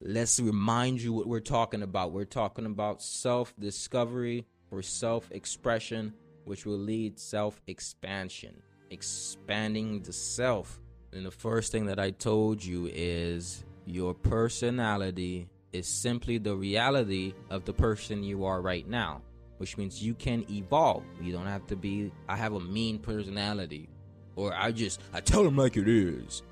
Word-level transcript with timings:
let's 0.00 0.38
remind 0.38 1.02
you 1.02 1.12
what 1.12 1.26
we're 1.26 1.40
talking 1.40 1.82
about. 1.82 2.12
We're 2.12 2.24
talking 2.24 2.66
about 2.66 3.02
self 3.02 3.54
discovery 3.58 4.46
or 4.70 4.82
self 4.82 5.30
expression, 5.30 6.12
which 6.44 6.66
will 6.66 6.78
lead 6.78 7.18
self 7.18 7.60
expansion, 7.66 8.62
expanding 8.90 10.02
the 10.02 10.12
self. 10.12 10.80
And 11.12 11.24
the 11.24 11.30
first 11.30 11.72
thing 11.72 11.86
that 11.86 11.98
I 11.98 12.10
told 12.10 12.62
you 12.62 12.90
is 12.92 13.64
your 13.86 14.14
personality 14.14 15.48
is 15.72 15.86
simply 15.86 16.38
the 16.38 16.54
reality 16.54 17.34
of 17.50 17.64
the 17.64 17.72
person 17.72 18.22
you 18.22 18.44
are 18.44 18.60
right 18.60 18.86
now, 18.86 19.22
which 19.56 19.76
means 19.76 20.02
you 20.02 20.14
can 20.14 20.44
evolve. 20.50 21.04
You 21.20 21.32
don't 21.32 21.46
have 21.46 21.66
to 21.68 21.76
be, 21.76 22.12
I 22.28 22.36
have 22.36 22.52
a 22.52 22.60
mean 22.60 22.98
personality, 22.98 23.88
or 24.36 24.54
I 24.54 24.72
just, 24.72 25.00
I 25.12 25.20
tell 25.20 25.42
them 25.42 25.56
like 25.56 25.76
it 25.76 25.88
is, 25.88 26.42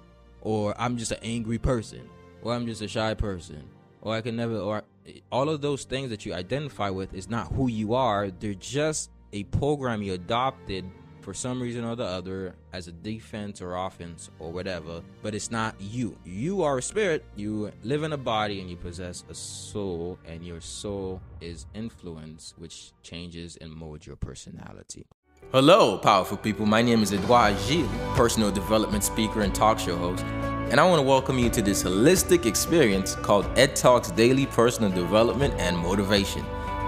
or 0.40 0.74
I'm 0.78 0.96
just 0.96 1.12
an 1.12 1.18
angry 1.22 1.58
person, 1.58 2.08
or 2.42 2.54
I'm 2.54 2.66
just 2.66 2.82
a 2.82 2.88
shy 2.88 3.14
person, 3.14 3.64
or 4.00 4.14
I 4.14 4.20
can 4.20 4.36
never, 4.36 4.58
or 4.58 4.82
all 5.30 5.48
of 5.48 5.60
those 5.60 5.84
things 5.84 6.10
that 6.10 6.26
you 6.26 6.34
identify 6.34 6.90
with 6.90 7.14
is 7.14 7.28
not 7.28 7.52
who 7.52 7.68
you 7.68 7.94
are. 7.94 8.30
They're 8.30 8.54
just 8.54 9.10
a 9.32 9.44
program 9.44 10.02
you 10.02 10.14
adopted 10.14 10.84
for 11.20 11.34
some 11.34 11.60
reason 11.60 11.84
or 11.84 11.96
the 11.96 12.04
other 12.04 12.54
as 12.72 12.86
a 12.86 12.92
defense 12.92 13.60
or 13.60 13.74
offense 13.74 14.30
or 14.38 14.52
whatever, 14.52 15.02
but 15.22 15.34
it's 15.34 15.50
not 15.50 15.74
you. 15.80 16.16
You 16.24 16.62
are 16.62 16.78
a 16.78 16.82
spirit, 16.82 17.24
you 17.34 17.72
live 17.82 18.04
in 18.04 18.12
a 18.12 18.16
body 18.16 18.60
and 18.60 18.70
you 18.70 18.76
possess 18.76 19.24
a 19.28 19.34
soul, 19.34 20.20
and 20.24 20.46
your 20.46 20.60
soul 20.60 21.20
is 21.40 21.66
influence, 21.74 22.54
which 22.58 22.92
changes 23.02 23.56
and 23.60 23.72
molds 23.72 24.06
your 24.06 24.14
personality. 24.14 25.04
Hello, 25.50 25.98
powerful 25.98 26.36
people. 26.36 26.64
My 26.64 26.82
name 26.82 27.02
is 27.02 27.12
Edouard 27.12 27.56
Gilles, 27.58 27.88
personal 28.14 28.52
development 28.52 29.02
speaker 29.02 29.42
and 29.42 29.54
talk 29.54 29.80
show 29.80 29.96
host, 29.96 30.24
and 30.70 30.80
I 30.80 30.84
want 30.84 30.98
to 30.98 31.06
welcome 31.06 31.38
you 31.38 31.48
to 31.50 31.62
this 31.62 31.84
holistic 31.84 32.44
experience 32.44 33.14
called 33.14 33.46
Ed 33.56 33.76
Talks 33.76 34.10
Daily 34.10 34.46
Personal 34.46 34.90
Development 34.90 35.54
and 35.58 35.78
Motivation. 35.78 36.44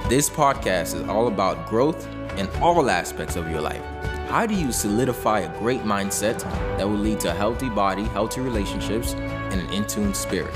This 0.08 0.28
podcast 0.28 0.96
is 0.96 1.08
all 1.08 1.28
about 1.28 1.68
growth 1.68 2.08
in 2.36 2.48
all 2.60 2.90
aspects 2.90 3.36
of 3.36 3.48
your 3.48 3.60
life. 3.60 3.82
How 4.28 4.46
do 4.46 4.54
you 4.54 4.72
solidify 4.72 5.40
a 5.40 5.58
great 5.60 5.82
mindset 5.82 6.40
that 6.76 6.88
will 6.88 6.96
lead 6.96 7.20
to 7.20 7.30
a 7.30 7.34
healthy 7.34 7.68
body, 7.68 8.02
healthy 8.02 8.40
relationships, 8.40 9.12
and 9.14 9.60
an 9.60 9.72
in 9.72 9.86
tune 9.86 10.12
spirit? 10.12 10.52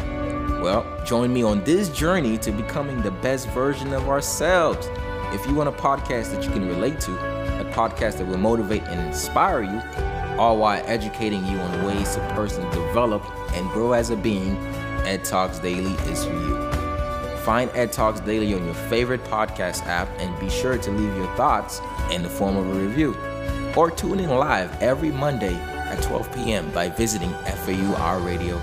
Well, 0.60 0.84
join 1.06 1.32
me 1.32 1.44
on 1.44 1.62
this 1.62 1.90
journey 1.90 2.38
to 2.38 2.50
becoming 2.50 3.02
the 3.02 3.12
best 3.12 3.48
version 3.50 3.92
of 3.92 4.08
ourselves. 4.08 4.88
If 5.32 5.46
you 5.46 5.54
want 5.54 5.68
a 5.68 5.72
podcast 5.72 6.32
that 6.32 6.42
you 6.42 6.50
can 6.50 6.66
relate 6.66 6.98
to, 7.02 7.12
a 7.60 7.70
podcast 7.72 8.18
that 8.18 8.26
will 8.26 8.38
motivate 8.38 8.82
and 8.82 9.00
inspire 9.06 9.62
you, 9.62 9.80
all 10.38 10.58
while 10.58 10.82
educating 10.86 11.44
you 11.46 11.58
on 11.58 11.84
ways 11.84 12.14
to 12.14 12.20
personally 12.34 12.70
develop 12.74 13.22
and 13.52 13.68
grow 13.70 13.92
as 13.92 14.10
a 14.10 14.16
being, 14.16 14.56
Ed 15.04 15.24
Talks 15.24 15.58
Daily 15.58 15.92
is 16.10 16.24
for 16.24 16.32
you. 16.32 16.56
Find 17.38 17.70
Ed 17.74 17.92
Talks 17.92 18.20
Daily 18.20 18.54
on 18.54 18.64
your 18.64 18.74
favorite 18.74 19.24
podcast 19.24 19.84
app 19.86 20.08
and 20.18 20.38
be 20.38 20.48
sure 20.48 20.78
to 20.78 20.90
leave 20.90 21.16
your 21.16 21.34
thoughts 21.36 21.80
in 22.10 22.22
the 22.22 22.28
form 22.28 22.56
of 22.56 22.68
a 22.68 22.74
review 22.74 23.16
or 23.76 23.90
tune 23.90 24.20
in 24.20 24.30
live 24.30 24.70
every 24.82 25.10
Monday 25.10 25.54
at 25.56 26.02
12 26.02 26.32
p.m. 26.34 26.70
by 26.70 26.88
visiting 26.88 27.30
FAURadio.com. 27.30 28.62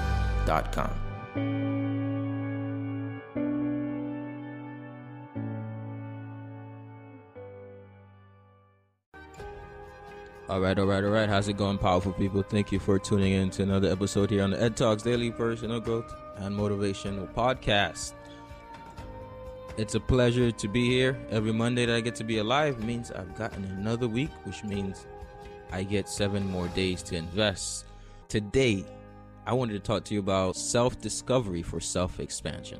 All 10.50 10.59
right, 10.59 10.80
all 10.80 10.88
right, 10.88 11.03
all 11.03 11.11
right. 11.11 11.30
How's 11.30 11.47
it 11.47 11.58
going, 11.58 11.78
powerful 11.78 12.11
people? 12.11 12.42
Thank 12.42 12.72
you 12.72 12.80
for 12.80 12.97
tuning 12.97 13.33
in 13.33 13.52
to 13.52 13.61
another 13.61 13.92
episode 13.92 14.31
here 14.31 14.42
on 14.42 14.50
the 14.50 14.59
Ed 14.59 14.75
Talks 14.75 15.03
Daily 15.03 15.30
Personal 15.30 15.80
Growth 15.80 16.11
and 16.38 16.58
Motivational 16.58 17.31
Podcast. 17.36 18.14
It's 19.77 19.94
a 19.94 20.00
pleasure 20.00 20.50
to 20.52 20.67
be 20.67 20.89
here. 20.89 21.16
Every 21.30 21.53
Monday 21.53 21.86
that 21.86 21.95
I 21.95 22.02
get 22.02 22.16
to 22.16 22.23
be 22.23 22.39
alive 22.39 22.83
means 22.83 23.11
I've 23.11 23.36
gotten 23.36 23.64
another 23.64 24.08
week, 24.08 24.31
which 24.44 24.64
means 24.64 25.05
I 25.71 25.83
get 25.83 26.10
seven 26.10 26.49
more 26.49 26.67
days 26.70 27.04
to 27.04 27.16
invest. 27.16 27.86
Today, 28.27 28.83
I 29.45 29.54
wanted 29.54 29.73
to 29.73 29.80
talk 29.80 30.04
to 30.05 30.16
you 30.16 30.20
about 30.20 30.55
self 30.55 30.99
discovery 30.99 31.61
for 31.61 31.80
self 31.80 32.20
expansion. 32.20 32.80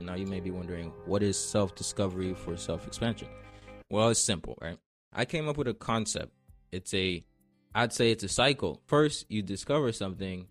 Now, 0.00 0.16
you 0.16 0.26
may 0.26 0.40
be 0.40 0.50
wondering, 0.50 0.90
what 1.06 1.22
is 1.22 1.38
self 1.38 1.76
discovery 1.76 2.34
for 2.34 2.56
self 2.56 2.88
expansion? 2.88 3.28
Well, 3.88 4.08
it's 4.08 4.18
simple, 4.18 4.58
right? 4.60 4.78
I 5.12 5.24
came 5.24 5.48
up 5.48 5.56
with 5.56 5.68
a 5.68 5.74
concept. 5.74 6.32
It's 6.74 6.92
a, 6.92 7.24
I'd 7.74 7.92
say 7.92 8.10
it's 8.10 8.24
a 8.24 8.28
cycle. 8.28 8.82
First, 8.86 9.26
you 9.28 9.42
discover 9.42 9.92
something, 9.92 10.48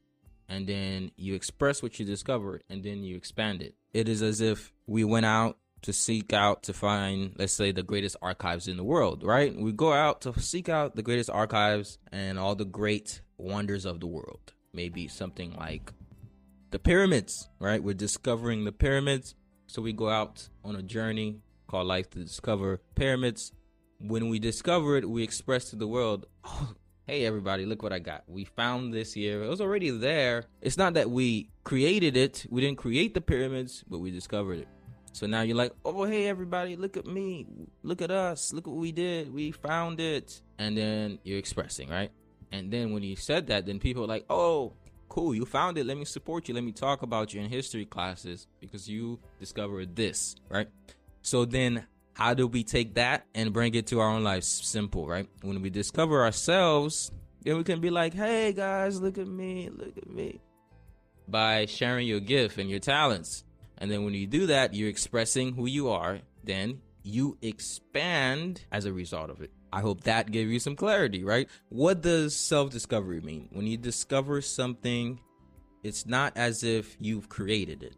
and 0.47 0.67
then 0.67 1.11
you 1.17 1.35
express 1.35 1.84
what 1.84 2.00
you 2.00 2.06
discovered, 2.06 2.63
and 2.69 2.84
then 2.84 3.03
you 3.03 3.16
expand 3.16 3.61
it. 3.61 3.75
It 3.94 4.07
is 4.07 4.22
as 4.22 4.39
if 4.39 4.72
we 4.88 5.03
went 5.03 5.25
out 5.25 5.57
to 5.81 5.91
seek 5.91 6.31
out 6.31 6.63
to 6.63 6.73
find, 6.73 7.33
let's 7.38 7.53
say, 7.53 7.72
the 7.72 7.83
greatest 7.83 8.16
archives 8.22 8.69
in 8.69 8.78
the 8.78 8.83
world, 8.83 9.22
right? 9.23 9.53
We 9.53 9.73
go 9.73 9.91
out 9.91 10.22
to 10.22 10.39
seek 10.39 10.69
out 10.69 10.95
the 10.95 11.03
greatest 11.03 11.29
archives 11.29 11.97
and 12.12 12.39
all 12.39 12.56
the 12.56 12.66
great 12.66 13.22
wonders 13.38 13.85
of 13.85 14.00
the 14.00 14.07
world. 14.07 14.53
Maybe 14.73 15.07
something 15.09 15.53
like 15.56 15.91
the 16.72 16.79
pyramids, 16.79 17.50
right? 17.59 17.83
We're 17.83 17.94
discovering 17.94 18.63
the 18.63 18.72
pyramids. 18.72 19.35
So 19.67 19.81
we 19.81 19.91
go 19.91 20.09
out 20.09 20.47
on 20.63 20.75
a 20.75 20.81
journey 20.81 21.41
called 21.67 21.88
life 21.88 22.09
to 22.12 22.19
discover 22.19 22.81
pyramids. 22.95 23.51
When 24.00 24.30
we 24.30 24.40
discover 24.40 24.98
it, 24.98 25.09
we 25.09 25.24
express 25.24 25.70
to 25.70 25.76
the 25.76 25.88
world, 25.88 26.26
oh, 26.44 26.74
hey 27.08 27.26
everybody, 27.26 27.66
look 27.66 27.81
what 27.81 27.94
I 27.94 28.00
got. 28.00 28.24
We 28.28 28.46
found 28.46 28.94
this 28.94 29.14
here. 29.14 29.44
It 29.44 29.48
was 29.48 29.62
already 29.62 29.90
there. 29.90 30.46
It's 30.62 30.78
not 30.78 30.94
that 30.96 31.09
we 31.09 31.50
created 31.64 32.18
it. 32.18 32.46
We 32.50 32.62
didn't 32.62 32.78
create 32.78 33.14
the 33.14 33.22
pyramids, 33.22 33.84
but 33.90 34.00
we 34.00 34.12
discovered 34.12 34.59
it. 34.59 34.68
So 35.14 35.28
now 35.28 35.42
you're 35.42 35.56
like, 35.56 35.74
oh, 35.86 36.06
hey, 36.06 36.28
everybody, 36.28 36.76
look 36.76 36.98
at 36.98 37.06
me. 37.06 37.46
Look 37.84 38.02
at 38.02 38.09
us. 38.09 38.52
Look 38.52 38.66
what 38.66 38.78
we 38.78 38.92
did. 38.92 39.31
We 39.31 39.52
found 39.52 40.00
it. 40.00 40.42
And 40.58 40.75
then 40.78 41.20
you're 41.24 41.38
expressing, 41.38 41.88
right? 41.88 42.12
And 42.52 42.72
then 42.72 42.94
when 42.94 43.04
you 43.04 43.16
said 43.16 43.48
that, 43.48 43.66
then 43.66 43.80
people 43.80 44.04
are 44.04 44.08
like, 44.08 44.25
oh, 44.30 44.74
cool, 45.10 45.36
you 45.36 45.46
found 45.46 45.78
it. 45.78 45.86
Let 45.86 45.98
me 45.98 46.06
support 46.06 46.48
you. 46.48 46.56
Let 46.56 46.64
me 46.64 46.72
talk 46.72 47.04
about 47.04 47.34
you 47.34 47.42
in 47.42 47.50
history 47.50 47.86
classes 47.86 48.48
because 48.60 48.90
you 48.90 49.20
discovered 49.40 49.96
this, 49.96 50.36
right? 50.50 50.68
So 51.22 51.46
then 51.46 51.86
how 52.13 52.34
do 52.34 52.47
we 52.47 52.63
take 52.63 52.96
that 52.96 53.25
and 53.34 53.53
bring 53.53 53.75
it 53.75 53.88
to 53.88 54.00
our 54.00 54.09
own 54.09 54.24
lives? 54.24 54.47
Simple, 54.47 55.07
right? 55.07 55.28
When 55.41 55.62
we 55.62 55.69
discover 55.69 56.24
ourselves, 56.24 57.12
then 57.44 57.57
we 57.57 57.63
can 57.63 57.81
be 57.81 57.90
like, 57.90 58.13
hey, 58.13 58.53
guys, 58.53 59.01
look 59.01 59.18
at 59.18 59.28
me. 59.28 59.69
Look 59.69 59.97
at 59.97 60.09
me. 60.09 60.41
By 61.28 61.66
sharing 61.66 62.07
your 62.07 62.19
gift 62.19 62.57
and 62.57 62.69
your 62.69 62.79
talents 62.79 63.44
and 63.84 63.91
then 63.91 64.06
when 64.06 64.13
you 64.13 64.28
do 64.28 64.47
that, 64.47 64.74
you're 64.74 64.90
expressing 64.90 65.53
who 65.53 65.66
you 65.66 65.90
are. 65.90 66.19
Then 66.44 66.81
you 67.03 67.38
expand 67.41 68.62
as 68.72 68.85
a 68.85 68.94
result 68.94 69.30
of 69.30 69.41
it. 69.41 69.51
I 69.74 69.81
hope 69.81 70.06
that 70.06 70.31
gave 70.31 70.47
you 70.47 70.59
some 70.59 70.78
clarity, 70.78 71.24
right? 71.24 71.50
What 71.68 72.01
does 72.01 72.34
self 72.34 72.69
discovery 72.69 73.19
mean? 73.19 73.50
When 73.51 73.68
you 73.68 73.75
discover 73.75 74.40
something, 74.41 75.19
it's 75.84 76.06
not 76.06 76.38
as 76.38 76.63
if 76.63 76.95
you've 77.00 77.28
created 77.28 77.84
it. 77.84 77.95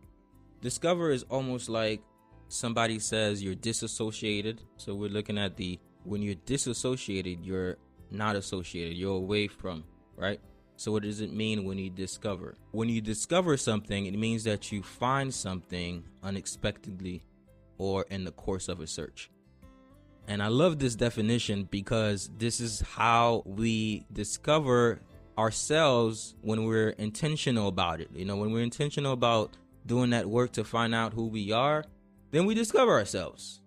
Discover 0.62 1.12
is 1.12 1.24
almost 1.30 1.70
like 1.70 2.02
somebody 2.48 3.00
says 3.00 3.44
you're 3.44 3.56
disassociated. 3.56 4.62
So 4.78 4.96
we're 4.96 5.10
looking 5.10 5.38
at 5.38 5.58
the 5.58 5.80
when 6.04 6.22
you're 6.22 6.36
disassociated, 6.46 7.46
you're 7.46 7.78
not 8.12 8.36
associated, 8.36 8.96
you're 8.96 9.18
away 9.18 9.48
from, 9.48 9.84
right? 10.16 10.40
So, 10.78 10.92
what 10.92 11.04
does 11.04 11.22
it 11.22 11.32
mean 11.32 11.64
when 11.64 11.78
you 11.78 11.90
discover? 11.90 12.56
When 12.72 12.90
you 12.90 13.02
discover 13.02 13.56
something, 13.56 14.06
it 14.06 14.18
means 14.18 14.44
that 14.44 14.72
you 14.72 14.84
find 14.84 15.34
something 15.34 16.04
unexpectedly 16.22 17.24
or 17.78 18.06
in 18.10 18.26
the 18.26 18.32
course 18.32 18.68
of 18.68 18.82
a 18.82 18.88
search. 18.88 19.30
And 20.28 20.42
I 20.42 20.48
love 20.48 20.80
this 20.80 20.96
definition 20.96 21.66
because 21.70 22.30
this 22.38 22.60
is 22.60 22.82
how 22.82 23.44
we 23.46 24.06
discover 24.12 25.02
ourselves 25.38 26.36
when 26.42 26.66
we're 26.66 26.90
intentional 26.90 27.68
about 27.68 28.02
it. 28.02 28.10
You 28.14 28.26
know, 28.26 28.36
when 28.36 28.52
we're 28.52 28.64
intentional 28.64 29.14
about 29.14 29.56
doing 29.86 30.10
that 30.10 30.28
work 30.28 30.52
to 30.54 30.64
find 30.64 30.96
out 30.96 31.14
who 31.14 31.28
we 31.28 31.52
are, 31.52 31.86
then 32.36 32.46
we 32.46 32.54
discover 32.54 32.92
ourselves. 32.92 33.62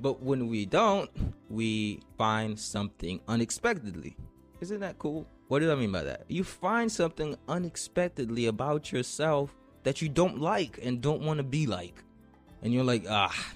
But 0.00 0.22
when 0.22 0.48
we 0.48 0.64
don't, 0.64 1.10
we 1.50 2.00
find 2.16 2.58
something 2.58 3.20
unexpectedly. 3.28 4.16
Isn't 4.62 4.80
that 4.80 4.98
cool? 4.98 5.26
What 5.48 5.58
do 5.58 5.70
I 5.70 5.74
mean 5.74 5.92
by 5.92 6.02
that? 6.04 6.24
You 6.28 6.44
find 6.44 6.90
something 6.90 7.36
unexpectedly 7.46 8.46
about 8.46 8.90
yourself 8.90 9.54
that 9.82 10.00
you 10.00 10.08
don't 10.08 10.40
like 10.40 10.78
and 10.82 11.02
don't 11.02 11.22
want 11.22 11.38
to 11.38 11.44
be 11.44 11.66
like. 11.66 12.02
And 12.62 12.72
you're 12.72 12.84
like, 12.84 13.04
ah, 13.06 13.52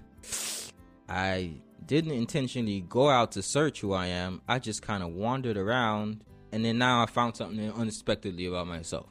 I 1.09 1.55
didn't 1.87 2.13
intentionally 2.13 2.85
go 2.89 3.09
out 3.09 3.33
to 3.33 3.43
search 3.43 3.81
who 3.81 3.95
I 3.95 4.09
am. 4.09 4.43
I 4.47 4.59
just 4.59 4.83
kind 4.83 5.03
of 5.03 5.15
wandered 5.15 5.57
around 5.57 6.23
and 6.53 6.63
then 6.63 6.77
now 6.77 7.03
I 7.03 7.07
found 7.07 7.35
something 7.35 7.73
unexpectedly 7.73 8.45
about 8.45 8.67
myself. 8.67 9.07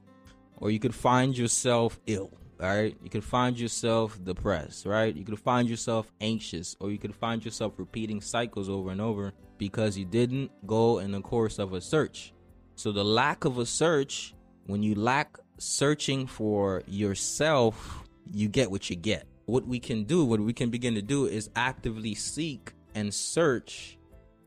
Or 0.57 0.69
you 0.69 0.80
could 0.80 0.94
find 0.94 1.36
yourself 1.36 2.00
ill, 2.06 2.31
right? 2.62 2.96
You 3.04 3.10
could 3.10 3.24
find 3.24 3.60
yourself 3.60 4.24
depressed, 4.24 4.86
right? 4.86 5.16
You 5.16 5.25
could 5.25 5.40
find 5.40 5.68
yourself 5.69 6.12
anxious, 6.22 6.75
or 6.80 6.92
you 6.92 7.00
could 7.00 7.16
find 7.16 7.44
yourself 7.44 7.74
repeating 7.78 8.22
cycles 8.22 8.69
over 8.69 8.92
and 8.92 9.02
over 9.02 9.34
because 9.58 9.98
you 9.98 10.06
didn't 10.06 10.52
go 10.68 11.00
in 11.00 11.12
the 11.12 11.22
course 11.22 11.60
of 11.60 11.74
a 11.74 11.81
search. 11.81 12.34
So 12.75 12.92
the 12.92 13.04
lack 13.04 13.46
of 13.46 13.58
a 13.58 13.66
search, 13.66 14.34
when 14.68 14.84
you 14.84 14.96
lack 14.96 15.38
searching 15.58 16.28
for 16.28 16.84
yourself, 16.88 18.04
you 18.31 18.48
get 18.48 18.69
what 18.69 18.90
you 18.90 18.96
get. 18.96 19.28
What 19.46 19.68
we 19.68 19.80
can 19.80 20.04
do, 20.04 20.24
what 20.24 20.40
we 20.40 20.54
can 20.54 20.69
begin 20.69 20.96
to 20.96 21.02
do 21.02 21.25
is 21.25 21.50
actively 21.56 22.16
seek 22.16 22.74
and 22.96 23.14
search 23.14 23.98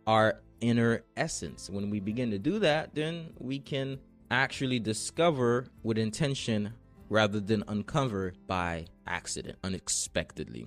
our 0.06 0.40
inner 0.60 1.04
essence. 1.16 1.68
When 1.68 1.90
we 1.90 2.00
begin 2.00 2.30
to 2.30 2.38
do 2.38 2.58
that, 2.60 2.94
then 2.94 3.30
we 3.38 3.58
can 3.58 3.98
actually 4.30 4.78
discover 4.78 5.66
with 5.82 5.98
intention 5.98 6.72
rather 7.14 7.38
than 7.38 7.62
uncover 7.68 8.34
by 8.48 8.84
accident, 9.06 9.56
unexpectedly. 9.62 10.66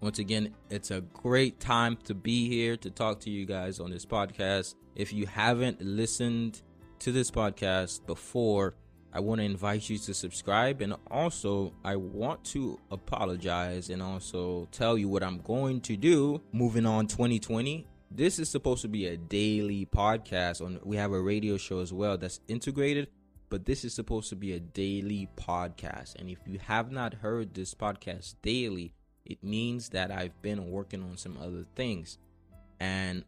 Once 0.00 0.18
again, 0.18 0.52
it's 0.68 0.90
a 0.90 1.00
great 1.00 1.60
time 1.60 1.96
to 2.02 2.12
be 2.12 2.48
here 2.48 2.76
to 2.76 2.90
talk 2.90 3.20
to 3.20 3.30
you 3.30 3.46
guys 3.46 3.78
on 3.78 3.92
this 3.92 4.04
podcast. 4.04 4.74
If 4.96 5.12
you 5.12 5.24
haven't 5.26 5.80
listened 5.80 6.62
to 6.98 7.12
this 7.12 7.30
podcast 7.30 8.04
before, 8.06 8.74
I 9.12 9.20
want 9.20 9.40
to 9.40 9.44
invite 9.44 9.88
you 9.88 9.96
to 9.98 10.12
subscribe. 10.12 10.80
And 10.80 10.96
also, 11.12 11.72
I 11.84 11.94
want 11.94 12.42
to 12.46 12.80
apologize 12.90 13.88
and 13.88 14.02
also 14.02 14.66
tell 14.72 14.98
you 14.98 15.08
what 15.08 15.22
I'm 15.22 15.38
going 15.42 15.80
to 15.82 15.96
do 15.96 16.42
moving 16.52 16.86
on 16.86 17.06
2020 17.06 17.86
this 18.10 18.38
is 18.38 18.48
supposed 18.48 18.82
to 18.82 18.86
be 18.86 19.06
a 19.06 19.16
daily 19.16 19.86
podcast 19.86 20.64
on 20.64 20.78
we 20.84 20.96
have 20.96 21.10
a 21.10 21.20
radio 21.20 21.56
show 21.56 21.80
as 21.80 21.92
well 21.92 22.16
that's 22.16 22.38
integrated 22.46 23.08
but 23.50 23.66
this 23.66 23.84
is 23.84 23.94
supposed 23.94 24.28
to 24.28 24.36
be 24.36 24.52
a 24.52 24.60
daily 24.60 25.28
podcast 25.36 26.14
and 26.16 26.28
if 26.28 26.38
you 26.46 26.58
have 26.58 26.90
not 26.90 27.14
heard 27.14 27.54
this 27.54 27.74
podcast 27.74 28.34
daily 28.42 28.92
it 29.24 29.42
means 29.42 29.90
that 29.90 30.10
I've 30.10 30.40
been 30.42 30.70
working 30.70 31.02
on 31.02 31.16
some 31.16 31.38
other 31.38 31.64
things 31.74 32.18
and 32.78 33.24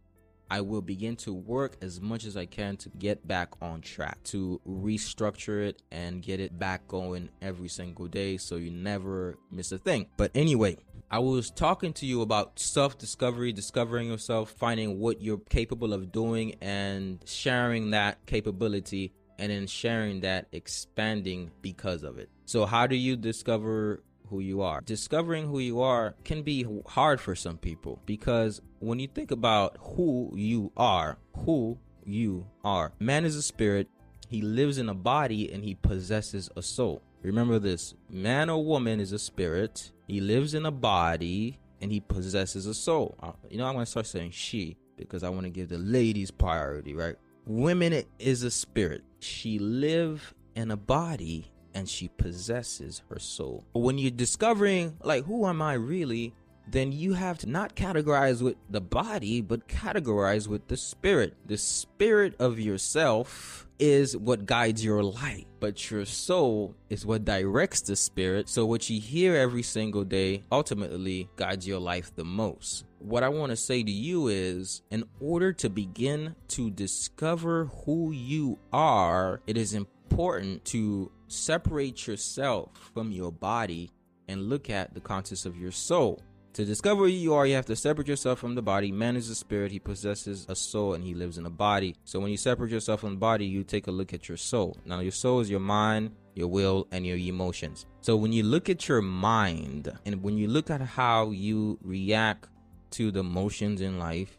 I 0.49 0.61
will 0.61 0.83
begin 0.83 1.17
to 1.17 1.33
work 1.33 1.77
as 1.83 2.01
much 2.01 2.25
as 2.25 2.37
I 2.37 2.47
can 2.47 2.77
to 2.79 2.89
get 2.89 3.27
back 3.27 3.55
on 3.61 3.81
track, 3.81 4.23
to 4.25 4.61
restructure 4.67 5.67
it 5.67 5.83
and 5.91 6.23
get 6.23 6.39
it 6.39 6.57
back 6.57 6.87
going 6.87 7.31
every 7.43 7.69
single 7.69 8.07
day 8.07 8.37
so 8.37 8.57
you 8.57 8.71
never 8.71 9.39
miss 9.51 9.73
a 9.73 9.79
thing. 9.79 10.07
But 10.17 10.31
anyway, 10.37 10.77
I 11.11 11.19
was 11.19 11.51
talking 11.51 11.93
to 11.95 12.07
you 12.07 12.23
about 12.23 12.61
self 12.61 12.97
discovery, 12.97 13.53
discovering 13.53 14.09
yourself, 14.09 14.51
finding 14.51 15.01
what 15.01 15.21
you're 15.21 15.39
capable 15.39 15.93
of 15.93 16.12
doing, 16.12 16.55
and 16.61 17.19
sharing 17.25 17.91
that 17.91 18.25
capability, 18.27 19.12
and 19.38 19.50
then 19.50 19.67
sharing 19.67 20.21
that, 20.21 20.47
expanding 20.53 21.50
because 21.62 22.03
of 22.03 22.19
it. 22.19 22.29
So, 22.44 22.67
how 22.67 22.87
do 22.87 22.97
you 22.97 23.17
discover 23.17 24.03
who 24.29 24.41
you 24.41 24.62
are. 24.62 24.81
Discovering 24.81 25.47
who 25.47 25.59
you 25.59 25.81
are 25.81 26.15
can 26.25 26.43
be 26.43 26.67
hard 26.87 27.21
for 27.21 27.35
some 27.35 27.59
people 27.59 28.00
because 28.06 28.61
when 28.79 28.99
you 28.99 29.09
think 29.09 29.31
about 29.31 29.77
who 29.81 30.33
you 30.35 30.73
are, 30.77 31.19
who 31.44 31.79
you 32.05 32.47
are, 32.65 32.93
man 32.99 33.25
is 33.25 33.37
a 33.37 33.43
spirit, 33.43 33.88
he 34.29 34.43
lives 34.43 34.79
in 34.79 34.88
a 34.88 34.94
body 34.94 35.53
and 35.53 35.65
he 35.65 35.75
possesses 35.75 36.50
a 36.56 36.62
soul. 36.62 37.03
Remember 37.23 37.59
this 37.59 37.94
man 38.11 38.50
or 38.50 38.65
woman 38.65 39.00
is 39.00 39.12
a 39.12 39.19
spirit, 39.19 39.93
he 40.06 40.21
lives 40.21 40.55
in 40.55 40.67
a 40.67 40.71
body 40.71 41.59
and 41.81 41.91
he 41.93 42.00
possesses 42.00 42.67
a 42.67 42.75
soul. 42.75 43.17
Uh, 43.23 43.33
you 43.50 43.59
know, 43.59 43.67
I'm 43.67 43.75
going 43.75 43.85
to 43.85 43.91
start 43.91 44.06
saying 44.06 44.31
she 44.31 44.77
because 44.97 45.23
I 45.23 45.29
want 45.29 45.44
to 45.44 45.50
give 45.50 45.69
the 45.69 45.79
ladies 45.79 46.31
priority, 46.31 46.94
right? 46.94 47.17
Women 47.47 48.03
is 48.19 48.43
a 48.43 48.51
spirit. 48.51 49.05
She 49.21 49.61
live 49.61 50.35
in 50.57 50.73
a 50.73 50.77
body 50.77 51.53
and 51.75 51.89
she 51.89 52.09
possesses 52.09 53.03
her 53.09 53.21
soul. 53.21 53.65
But 53.73 53.81
when 53.81 53.99
you're 53.99 54.11
discovering, 54.11 54.97
like, 55.05 55.27
who 55.27 55.47
am 55.47 55.63
I 55.63 55.75
really? 55.75 56.35
Then 56.67 56.91
you 56.91 57.13
have 57.13 57.39
to 57.39 57.49
not 57.49 57.77
categorize 57.77 58.43
with 58.43 58.57
the 58.69 58.81
body, 58.81 59.43
but 59.43 59.69
categorize 59.69 60.49
with 60.49 60.67
the 60.67 60.77
spirit. 60.77 61.35
The 61.47 61.57
spirit 61.57 62.35
of 62.41 62.59
yourself 62.59 63.66
is 63.78 64.17
what 64.17 64.46
guides 64.46 64.84
your 64.84 65.02
life, 65.02 65.44
but 65.61 65.90
your 65.90 66.05
soul 66.05 66.75
is 66.88 67.05
what 67.05 67.25
directs 67.25 67.81
the 67.82 67.96
spirit. 67.96 68.49
So, 68.49 68.67
what 68.67 68.88
you 68.88 69.00
hear 69.00 69.37
every 69.37 69.62
single 69.62 70.05
day 70.05 70.44
ultimately 70.50 71.28
guides 71.37 71.67
your 71.67 71.81
life 71.81 72.14
the 72.14 72.25
most. 72.25 72.84
What 72.99 73.23
I 73.23 73.28
want 73.28 73.50
to 73.50 73.56
say 73.56 73.82
to 73.82 73.90
you 73.90 74.28
is 74.28 74.82
in 74.90 75.05
order 75.20 75.52
to 75.55 75.69
begin 75.69 76.34
to 76.49 76.70
discover 76.70 77.67
who 77.84 78.12
you 78.12 78.58
are, 78.73 79.40
it 79.46 79.56
is 79.56 79.75
important 79.75 80.64
to 80.67 81.11
separate 81.28 82.06
yourself 82.06 82.70
from 82.94 83.11
your 83.12 83.32
body 83.32 83.90
and 84.28 84.49
look 84.49 84.70
at 84.70 84.94
the 84.94 85.00
contents 85.00 85.46
of 85.46 85.56
your 85.56 85.73
soul. 85.73 86.23
To 86.56 86.64
discover 86.64 87.03
who 87.03 87.11
you 87.11 87.35
are, 87.35 87.47
you 87.47 87.55
have 87.55 87.67
to 87.67 87.76
separate 87.76 88.08
yourself 88.08 88.38
from 88.38 88.55
the 88.55 88.62
body. 88.62 88.91
Man 88.91 89.14
is 89.14 89.29
a 89.29 89.35
spirit, 89.35 89.70
he 89.70 89.79
possesses 89.79 90.47
a 90.49 90.56
soul, 90.56 90.94
and 90.94 91.05
he 91.05 91.12
lives 91.12 91.37
in 91.37 91.44
a 91.44 91.50
body. 91.50 91.94
So 92.05 92.19
when 92.19 92.31
you 92.31 92.38
separate 92.38 92.70
yourself 92.70 93.00
from 93.00 93.11
the 93.11 93.19
body, 93.19 93.44
you 93.44 93.62
take 93.62 93.88
a 93.88 93.91
look 93.91 94.14
at 94.14 94.26
your 94.26 94.38
soul. 94.38 94.75
Now, 94.87 95.00
your 95.00 95.12
soul 95.12 95.41
is 95.41 95.50
your 95.50 95.61
mind, 95.61 96.12
your 96.35 96.49
will, 96.49 96.88
and 96.93 97.06
your 97.06 97.19
emotions. 97.19 97.85
So 98.00 98.17
when 98.17 98.32
you 98.32 98.43
look 98.43 98.70
at 98.70 98.88
your 98.88 99.03
mind, 99.03 99.93
and 100.06 100.23
when 100.23 100.38
you 100.38 100.49
look 100.49 100.70
at 100.70 100.81
how 100.81 101.31
you 101.31 101.79
react 101.82 102.49
to 102.93 103.11
the 103.11 103.20
emotions 103.20 103.82
in 103.82 103.99
life, 103.99 104.38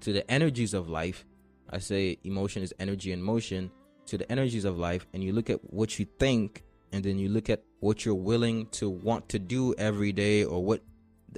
to 0.00 0.12
the 0.12 0.30
energies 0.30 0.74
of 0.74 0.90
life, 0.90 1.24
I 1.70 1.78
say 1.78 2.18
emotion 2.24 2.62
is 2.62 2.74
energy 2.78 3.12
and 3.12 3.24
motion 3.24 3.70
to 4.08 4.18
the 4.18 4.30
energies 4.30 4.66
of 4.66 4.76
life 4.76 5.06
and 5.14 5.24
you 5.24 5.32
look 5.32 5.48
at 5.48 5.72
what 5.72 5.98
you 5.98 6.04
think 6.18 6.64
and 6.92 7.02
then 7.02 7.18
you 7.18 7.30
look 7.30 7.48
at 7.48 7.62
what 7.80 8.04
you're 8.04 8.14
willing 8.14 8.66
to 8.66 8.90
want 8.90 9.26
to 9.30 9.38
do 9.38 9.74
every 9.78 10.12
day 10.12 10.44
or 10.44 10.62
what 10.62 10.82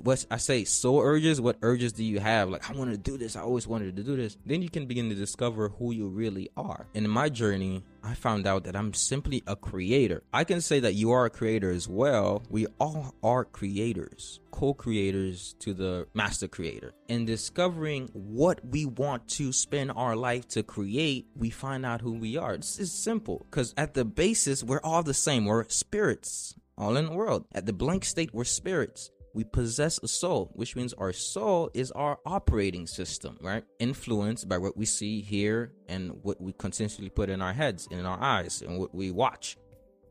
what 0.03 0.25
I 0.31 0.37
say 0.37 0.65
soul 0.65 1.01
urges, 1.01 1.41
what 1.41 1.57
urges 1.63 1.93
do 1.93 2.05
you 2.05 2.21
have? 2.21 2.49
Like 2.49 2.69
I 2.69 2.73
want 2.75 2.91
to 2.91 2.97
do 2.97 3.17
this, 3.17 3.37
I 3.37 3.41
always 3.41 3.67
wanted 3.67 3.97
to 3.97 4.03
do 4.03 4.17
this. 4.17 4.37
Then 4.45 4.63
you 4.63 4.71
can 4.71 4.87
begin 4.87 5.09
to 5.09 5.15
discover 5.15 5.69
who 5.69 5.93
you 5.93 6.09
really 6.09 6.51
are. 6.57 6.87
And 6.95 7.05
in 7.05 7.11
my 7.11 7.29
journey, 7.29 7.83
I 8.03 8.15
found 8.15 8.47
out 8.47 8.65
that 8.65 8.77
I'm 8.77 8.95
simply 8.95 9.43
a 9.47 9.57
creator. 9.57 10.23
I 10.33 10.45
can 10.45 10.61
say 10.61 10.81
that 10.81 10.95
you 10.95 11.11
are 11.11 11.25
a 11.25 11.31
creator 11.31 11.71
as 11.71 11.89
well. 11.89 12.43
We 12.49 12.67
all 12.79 13.15
are 13.23 13.45
creators, 13.45 14.41
co 14.53 14.75
creators 14.75 15.55
to 15.61 15.75
the 15.75 16.07
master 16.15 16.47
creator. 16.47 16.93
In 17.09 17.25
discovering 17.25 18.09
what 18.13 18.65
we 18.65 18.87
want 18.87 19.27
to 19.31 19.53
spend 19.53 19.93
our 19.97 20.15
life 20.15 20.47
to 20.49 20.63
create, 20.63 21.27
we 21.35 21.51
find 21.51 21.85
out 21.85 22.01
who 22.01 22.13
we 22.13 22.37
are. 22.37 22.55
Is 22.55 22.93
simple 22.93 23.47
because 23.51 23.75
at 23.77 23.95
the 23.95 24.05
basis, 24.05 24.63
we're 24.63 24.81
all 24.85 25.03
the 25.03 25.15
same. 25.15 25.47
We're 25.47 25.69
spirits 25.69 26.55
all 26.79 26.97
in 26.97 27.07
the 27.07 27.13
world. 27.13 27.47
At 27.53 27.67
the 27.67 27.73
blank 27.73 28.05
state, 28.05 28.33
we're 28.33 28.45
spirits 28.45 29.11
we 29.37 29.45
possess 29.45 30.01
a 30.03 30.09
soul, 30.09 30.51
which 30.55 30.75
means 30.75 30.95
our 30.95 31.13
soul 31.13 31.71
is 31.75 31.91
our 31.93 32.19
operating 32.25 32.87
system, 32.87 33.37
right? 33.43 33.65
Influenced 33.79 34.49
by 34.49 34.57
what 34.57 34.79
we 34.79 34.87
see, 34.87 35.21
hear, 35.21 35.73
and 35.89 36.11
what 36.23 36.41
we 36.41 36.55
continuously 36.55 37.11
put 37.11 37.29
in 37.29 37.43
our 37.43 37.53
heads, 37.53 37.87
in 37.91 38.07
our 38.07 38.19
eyes, 38.19 38.63
and 38.63 38.79
what 38.79 38.95
we 38.95 39.11
watch 39.11 39.59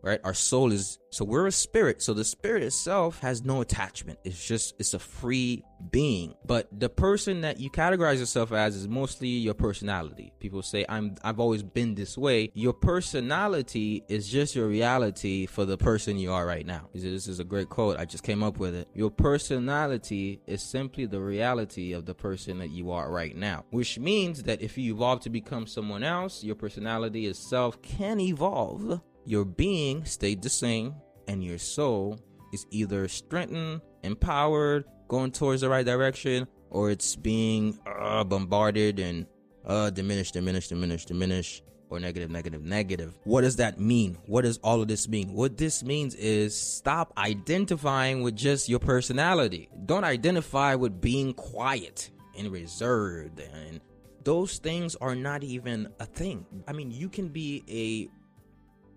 right? 0.06 0.22
Our 0.24 0.36
soul 0.36 0.72
is 0.72 1.00
so 1.10 1.25
we're 1.25 1.48
a 1.48 1.52
spirit. 1.52 2.02
So 2.02 2.13
the 2.13 2.24
spirit 2.24 2.62
itself 2.62 3.19
has 3.19 3.44
no 3.44 3.62
attachment. 3.62 4.19
It's 4.24 4.45
just 4.45 4.76
it's 4.80 4.94
a 4.94 5.00
free 5.00 5.64
being. 5.90 6.35
But 6.45 6.68
the 6.78 6.90
person 6.90 7.42
that 7.42 7.59
you 7.59 7.69
categorize 7.71 8.19
yourself 8.19 8.52
as 8.52 8.76
is 8.76 8.88
mostly 8.88 9.30
your 9.30 9.54
personality. 9.54 10.31
People 10.40 10.62
say 10.62 10.85
I'm 10.88 11.16
I've 11.24 11.40
always 11.40 11.64
been 11.64 11.95
this 11.95 12.18
way. 12.18 12.52
Your 12.54 12.74
personality 12.74 14.04
is 14.07 14.30
just 14.30 14.56
your 14.56 14.68
reality 14.68 15.47
for 15.47 15.66
the 15.66 15.78
person 15.78 16.18
you 16.18 16.31
are 16.31 16.45
right 16.45 16.66
now. 16.66 16.90
This 16.94 17.28
is 17.28 17.40
a 17.40 17.44
great 17.44 17.69
quote. 17.69 17.97
I 17.97 18.06
just 18.06 18.24
came 18.24 18.44
up 18.44 18.59
with 18.59 18.76
it. 18.76 18.88
Your 18.94 19.09
personality 19.09 20.42
is 20.45 20.62
simply 20.62 21.07
the 21.07 21.21
reality 21.21 21.94
of 21.94 22.06
the 22.06 22.14
person 22.14 22.59
that 22.59 22.69
you 22.69 22.92
are 22.92 23.09
right 23.09 23.35
now. 23.35 23.66
Which 23.71 23.97
means 23.97 24.44
that 24.44 24.62
if 24.62 24.78
you 24.78 24.94
evolve 24.94 25.21
to 25.21 25.30
become 25.31 25.66
someone 25.66 26.04
else, 26.04 26.44
your 26.44 26.56
personality 26.56 27.26
itself 27.26 27.81
can 27.81 28.19
evolve 28.19 29.02
your 29.26 29.46
being 29.46 30.06
stayed 30.06 30.42
the 30.42 30.50
same 30.50 30.96
and 31.28 31.44
your 31.44 31.58
soul 31.58 32.20
is 32.54 32.66
either 32.72 33.08
strengthened, 33.08 33.82
empowered, 34.04 34.86
going 35.08 35.32
towards 35.32 35.62
the 35.62 35.70
right 35.70 35.86
direction, 35.86 36.48
or 36.70 36.92
it's 36.92 37.16
being 37.16 37.78
uh, 37.86 38.24
bombarded 38.24 39.00
and 39.00 39.26
uh, 39.66 39.90
diminished, 39.90 40.34
diminished, 40.34 40.70
diminished, 40.70 41.08
diminished, 41.08 41.64
or 41.90 42.00
negative, 42.00 42.30
negative, 42.30 42.64
negative. 42.64 43.18
What 43.24 43.42
does 43.42 43.58
that 43.58 43.80
mean? 43.80 44.18
What 44.26 44.44
does 44.44 44.58
all 44.58 44.82
of 44.82 44.88
this 44.88 45.08
mean? 45.08 45.34
What 45.34 45.58
this 45.58 45.84
means 45.84 46.16
is 46.16 46.60
stop 46.60 47.14
identifying 47.18 48.22
with 48.22 48.36
just 48.36 48.70
your 48.70 48.80
personality. 48.80 49.70
Don't 49.86 50.04
identify 50.04 50.76
with 50.76 51.02
being 51.02 51.34
quiet 51.34 52.12
and 52.38 52.52
reserved 52.52 53.40
and 53.40 53.80
those 54.26 54.58
things 54.58 54.96
are 54.96 55.16
not 55.16 55.44
even 55.44 55.88
a 56.00 56.06
thing. 56.06 56.46
I 56.68 56.74
mean, 56.74 56.90
you 56.90 57.10
can 57.10 57.30
be 57.30 57.64
a 57.70 58.10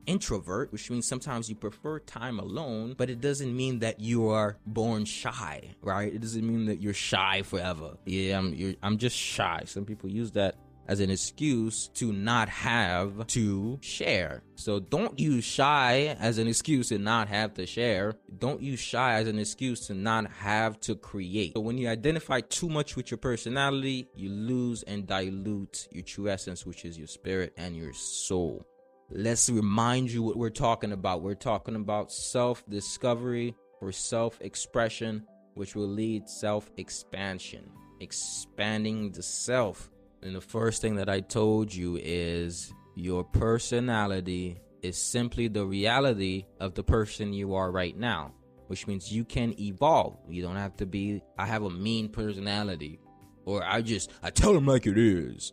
introvert, 0.09 0.73
which 0.73 0.91
means 0.91 1.07
sometimes 1.07 1.49
you 1.49 1.55
prefer 1.55 2.01
time 2.01 2.41
alone, 2.41 2.95
but 2.97 3.11
it 3.11 3.21
doesn't 3.21 3.55
mean 3.55 3.79
that 3.81 4.01
you 4.01 4.29
are 4.29 4.57
born 4.67 5.05
shy, 5.05 5.75
right? 5.83 6.13
It 6.13 6.21
doesn't 6.21 6.47
mean 6.47 6.67
that 6.67 6.81
you're 6.81 6.95
shy 6.95 7.43
forever. 7.43 7.97
Yeah, 8.07 8.39
I'm 8.39 8.77
I'm 8.83 8.99
just 8.99 9.17
shy. 9.17 9.63
Some 9.67 9.85
people 9.85 10.09
use 10.09 10.33
that 10.33 10.57
as 10.89 11.01
an 11.01 11.11
excuse 11.11 11.89
to 11.89 12.13
not 12.13 12.49
have 12.49 13.27
to 13.27 13.79
share. 13.83 14.43
So 14.57 14.81
don't 14.81 15.19
use 15.21 15.45
shy 15.45 16.17
as 16.19 16.39
an 16.39 16.49
excuse 16.49 16.89
to 16.89 16.99
not 16.99 17.29
have 17.29 17.55
to 17.55 17.67
share. 17.67 18.15
Don't 18.39 18.63
use 18.63 18.81
shy 18.81 19.15
as 19.15 19.29
an 19.29 19.39
excuse 19.39 19.87
to 19.89 19.95
not 19.95 20.31
have 20.33 20.81
to 20.81 20.97
create. 20.97 21.53
So 21.55 21.61
when 21.61 21.77
you 21.77 21.89
identify 21.89 22.41
too 22.41 22.71
much 22.71 22.97
with 22.97 23.11
your 23.11 23.19
personality, 23.19 24.09
you 24.15 24.31
lose 24.31 24.83
and 24.85 25.07
dilute 25.07 25.89
your 25.93 26.05
true 26.05 26.29
essence, 26.31 26.65
which 26.65 26.87
is 26.87 26.97
your 26.97 27.07
spirit 27.07 27.53
and 27.59 27.77
your 27.77 27.93
soul. 27.93 28.67
Let's 29.11 29.49
remind 29.49 30.11
you 30.11 30.23
what 30.23 30.37
we're 30.37 30.51
talking 30.51 30.93
about. 30.93 31.23
We're 31.23 31.35
talking 31.35 31.77
about 31.77 32.13
self 32.13 32.65
discovery 32.69 33.55
or 33.81 33.93
self 33.93 34.41
expression, 34.41 35.25
which 35.55 35.75
will 35.75 35.89
lead 35.89 36.29
self 36.29 36.71
expansion, 36.77 37.71
expanding 38.01 39.13
the 39.13 39.23
self. 39.23 39.91
And 40.23 40.35
the 40.35 40.41
first 40.41 40.83
thing 40.83 40.97
that 40.97 41.09
I 41.09 41.21
told 41.21 41.73
you 41.73 41.99
is 42.03 42.73
your 42.97 43.25
personality 43.25 44.61
is 44.83 44.99
simply 44.99 45.49
the 45.49 45.65
reality 45.65 46.47
of 46.61 46.75
the 46.75 46.83
person 46.83 47.33
you 47.33 47.55
are 47.55 47.71
right 47.71 47.97
now, 47.97 48.33
which 48.67 48.87
means 48.87 49.13
you 49.13 49.25
can 49.25 49.59
evolve. 49.61 50.19
You 50.29 50.43
don't 50.43 50.57
have 50.57 50.77
to 50.79 50.87
be, 50.87 51.23
I 51.39 51.47
have 51.47 51.63
a 51.63 51.71
mean 51.71 52.09
personality, 52.09 53.01
or 53.45 53.65
I 53.65 53.83
just, 53.83 54.11
I 54.23 54.31
tell 54.31 54.53
them 54.53 54.67
like 54.67 54.87
it 54.87 54.99
is, 54.99 55.53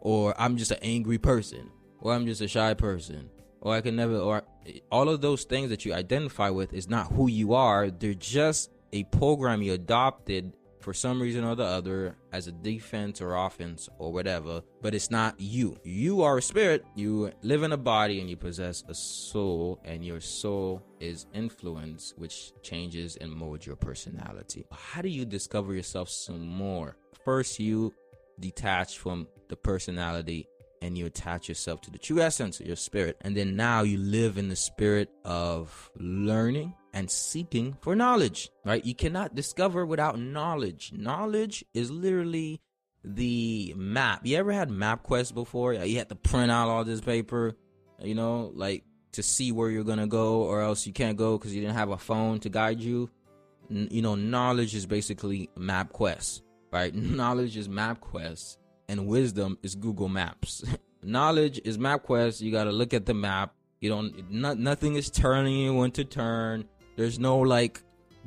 or 0.00 0.34
I'm 0.38 0.56
just 0.56 0.70
an 0.72 0.78
angry 0.82 1.18
person 1.18 1.70
or 2.06 2.14
I'm 2.14 2.24
just 2.24 2.40
a 2.40 2.46
shy 2.46 2.72
person, 2.74 3.28
or 3.60 3.74
I 3.74 3.80
can 3.80 3.96
never, 3.96 4.16
or 4.16 4.44
all 4.92 5.08
of 5.08 5.20
those 5.20 5.42
things 5.42 5.70
that 5.70 5.84
you 5.84 5.92
identify 5.92 6.50
with 6.50 6.72
is 6.72 6.88
not 6.88 7.08
who 7.08 7.28
you 7.28 7.54
are. 7.54 7.90
They're 7.90 8.14
just 8.14 8.70
a 8.92 9.02
program 9.04 9.60
you 9.60 9.72
adopted 9.72 10.52
for 10.78 10.94
some 10.94 11.20
reason 11.20 11.42
or 11.42 11.56
the 11.56 11.64
other 11.64 12.16
as 12.32 12.46
a 12.46 12.52
defense 12.52 13.20
or 13.20 13.34
offense 13.34 13.88
or 13.98 14.12
whatever, 14.12 14.62
but 14.82 14.94
it's 14.94 15.10
not 15.10 15.34
you. 15.40 15.78
You 15.82 16.22
are 16.22 16.38
a 16.38 16.42
spirit, 16.42 16.86
you 16.94 17.32
live 17.42 17.64
in 17.64 17.72
a 17.72 17.76
body, 17.76 18.20
and 18.20 18.30
you 18.30 18.36
possess 18.36 18.84
a 18.86 18.94
soul, 18.94 19.80
and 19.84 20.04
your 20.04 20.20
soul 20.20 20.80
is 21.00 21.26
influence, 21.34 22.14
which 22.16 22.52
changes 22.62 23.16
and 23.16 23.32
molds 23.32 23.66
your 23.66 23.74
personality. 23.74 24.64
How 24.70 25.02
do 25.02 25.08
you 25.08 25.24
discover 25.24 25.74
yourself 25.74 26.08
some 26.08 26.46
more? 26.46 26.96
First, 27.24 27.58
you 27.58 27.92
detach 28.38 28.96
from 28.96 29.26
the 29.48 29.56
personality 29.56 30.46
and 30.82 30.96
you 30.96 31.06
attach 31.06 31.48
yourself 31.48 31.80
to 31.82 31.90
the 31.90 31.98
true 31.98 32.20
essence 32.20 32.60
of 32.60 32.66
your 32.66 32.76
spirit. 32.76 33.16
And 33.22 33.36
then 33.36 33.56
now 33.56 33.82
you 33.82 33.98
live 33.98 34.38
in 34.38 34.48
the 34.48 34.56
spirit 34.56 35.10
of 35.24 35.90
learning 35.96 36.74
and 36.92 37.10
seeking 37.10 37.76
for 37.80 37.94
knowledge, 37.94 38.50
right? 38.64 38.84
You 38.84 38.94
cannot 38.94 39.34
discover 39.34 39.84
without 39.84 40.18
knowledge. 40.18 40.92
Knowledge 40.94 41.64
is 41.74 41.90
literally 41.90 42.60
the 43.04 43.74
map. 43.76 44.24
You 44.24 44.36
ever 44.38 44.52
had 44.52 44.70
MapQuest 44.70 45.34
before? 45.34 45.74
You 45.74 45.98
had 45.98 46.08
to 46.08 46.14
print 46.16 46.50
out 46.50 46.68
all 46.68 46.84
this 46.84 47.00
paper, 47.00 47.56
you 48.00 48.14
know, 48.14 48.50
like 48.54 48.84
to 49.12 49.22
see 49.22 49.52
where 49.52 49.70
you're 49.70 49.84
going 49.84 49.98
to 49.98 50.06
go, 50.06 50.42
or 50.42 50.62
else 50.62 50.86
you 50.86 50.92
can't 50.92 51.16
go 51.16 51.38
because 51.38 51.54
you 51.54 51.60
didn't 51.60 51.76
have 51.76 51.90
a 51.90 51.98
phone 51.98 52.40
to 52.40 52.48
guide 52.48 52.80
you. 52.80 53.10
N- 53.70 53.88
you 53.90 54.02
know, 54.02 54.14
knowledge 54.14 54.74
is 54.74 54.86
basically 54.86 55.48
MapQuest, 55.56 56.42
right? 56.72 56.94
Knowledge 56.94 57.56
is 57.56 57.68
MapQuest 57.68 58.58
and 58.88 59.06
wisdom 59.06 59.58
is 59.62 59.74
Google 59.74 60.08
Maps. 60.08 60.64
Knowledge 61.02 61.60
is 61.64 61.78
MapQuest. 61.78 62.40
You 62.40 62.52
got 62.52 62.64
to 62.64 62.72
look 62.72 62.94
at 62.94 63.06
the 63.06 63.14
map. 63.14 63.54
You 63.80 63.90
don't, 63.90 64.30
not, 64.30 64.58
nothing 64.58 64.96
is 64.96 65.10
turning 65.10 65.56
you 65.56 65.74
when 65.74 65.90
to 65.92 66.04
turn. 66.04 66.64
There's 66.96 67.18
no 67.18 67.38
like 67.38 67.82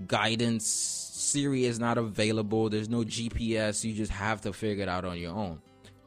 guidance. 0.08 0.66
Siri 0.66 1.66
is 1.66 1.80
not 1.80 1.98
available. 1.98 2.70
There's 2.70 2.90
no 2.90 3.04
GPS. 3.04 3.84
You 3.84 3.94
just 3.94 4.12
have 4.12 4.42
to 4.42 4.54
figure 4.54 4.84
it 4.84 4.90
out 4.90 5.06
on 5.06 5.18
your 5.18 5.34
own. 5.34 5.62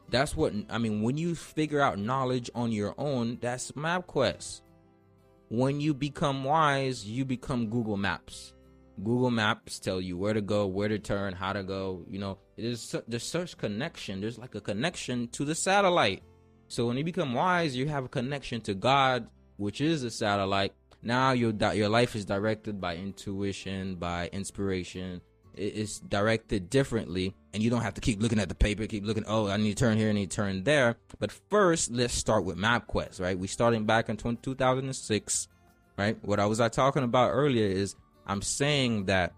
That's 0.09 0.35
what, 0.35 0.53
I 0.69 0.77
mean, 0.77 1.01
when 1.01 1.17
you 1.17 1.35
figure 1.35 1.81
out 1.81 1.97
knowledge 1.97 2.49
on 2.53 2.71
your 2.71 2.93
own, 2.97 3.37
that's 3.41 3.71
MapQuest. 3.71 4.61
When 5.49 5.79
you 5.79 5.93
become 5.93 6.43
wise, 6.43 7.05
you 7.05 7.25
become 7.25 7.69
Google 7.69 7.97
Maps. 7.97 8.53
Google 9.01 9.31
Maps 9.31 9.79
tell 9.79 9.99
you 9.99 10.17
where 10.17 10.33
to 10.33 10.41
go, 10.41 10.67
where 10.67 10.87
to 10.87 10.99
turn, 10.99 11.33
how 11.33 11.53
to 11.53 11.63
go. 11.63 12.05
You 12.09 12.19
know, 12.19 12.37
there's 12.57 12.95
there's 13.07 13.23
search 13.23 13.57
connection. 13.57 14.21
There's 14.21 14.37
like 14.37 14.55
a 14.55 14.61
connection 14.61 15.27
to 15.29 15.45
the 15.45 15.55
satellite. 15.55 16.23
So 16.67 16.87
when 16.87 16.97
you 16.97 17.03
become 17.03 17.33
wise, 17.33 17.75
you 17.75 17.87
have 17.87 18.05
a 18.05 18.09
connection 18.09 18.61
to 18.61 18.73
God, 18.73 19.27
which 19.57 19.81
is 19.81 20.01
the 20.03 20.11
satellite. 20.11 20.73
Now 21.01 21.31
your 21.31 21.53
your 21.73 21.89
life 21.89 22.15
is 22.15 22.25
directed 22.25 22.79
by 22.79 22.95
intuition, 22.95 23.95
by 23.95 24.29
inspiration. 24.31 25.21
It's 25.55 25.99
directed 25.99 26.71
differently, 26.71 27.35
and 27.53 27.61
you 27.61 27.69
don't 27.69 27.81
have 27.81 27.93
to 27.95 28.01
keep 28.01 28.21
looking 28.21 28.39
at 28.39 28.49
the 28.49 28.55
paper, 28.55 28.87
keep 28.87 29.05
looking. 29.05 29.23
Oh, 29.27 29.47
I 29.47 29.57
need 29.57 29.77
to 29.77 29.83
turn 29.83 29.97
here, 29.97 30.09
I 30.09 30.13
need 30.13 30.31
to 30.31 30.35
turn 30.35 30.63
there. 30.63 30.97
But 31.19 31.31
first, 31.31 31.91
let's 31.91 32.15
start 32.15 32.43
with 32.43 32.57
MapQuest, 32.57 33.21
right? 33.21 33.37
We 33.37 33.47
starting 33.47 33.85
back 33.85 34.09
in 34.09 34.17
20, 34.17 34.39
2006, 34.41 35.47
right? 35.95 36.17
What 36.23 36.39
I 36.39 36.47
was 36.47 36.59
I 36.59 36.69
talking 36.69 37.03
about 37.03 37.29
earlier 37.31 37.67
is 37.67 37.95
I'm 38.25 38.41
saying 38.41 39.05
that 39.05 39.33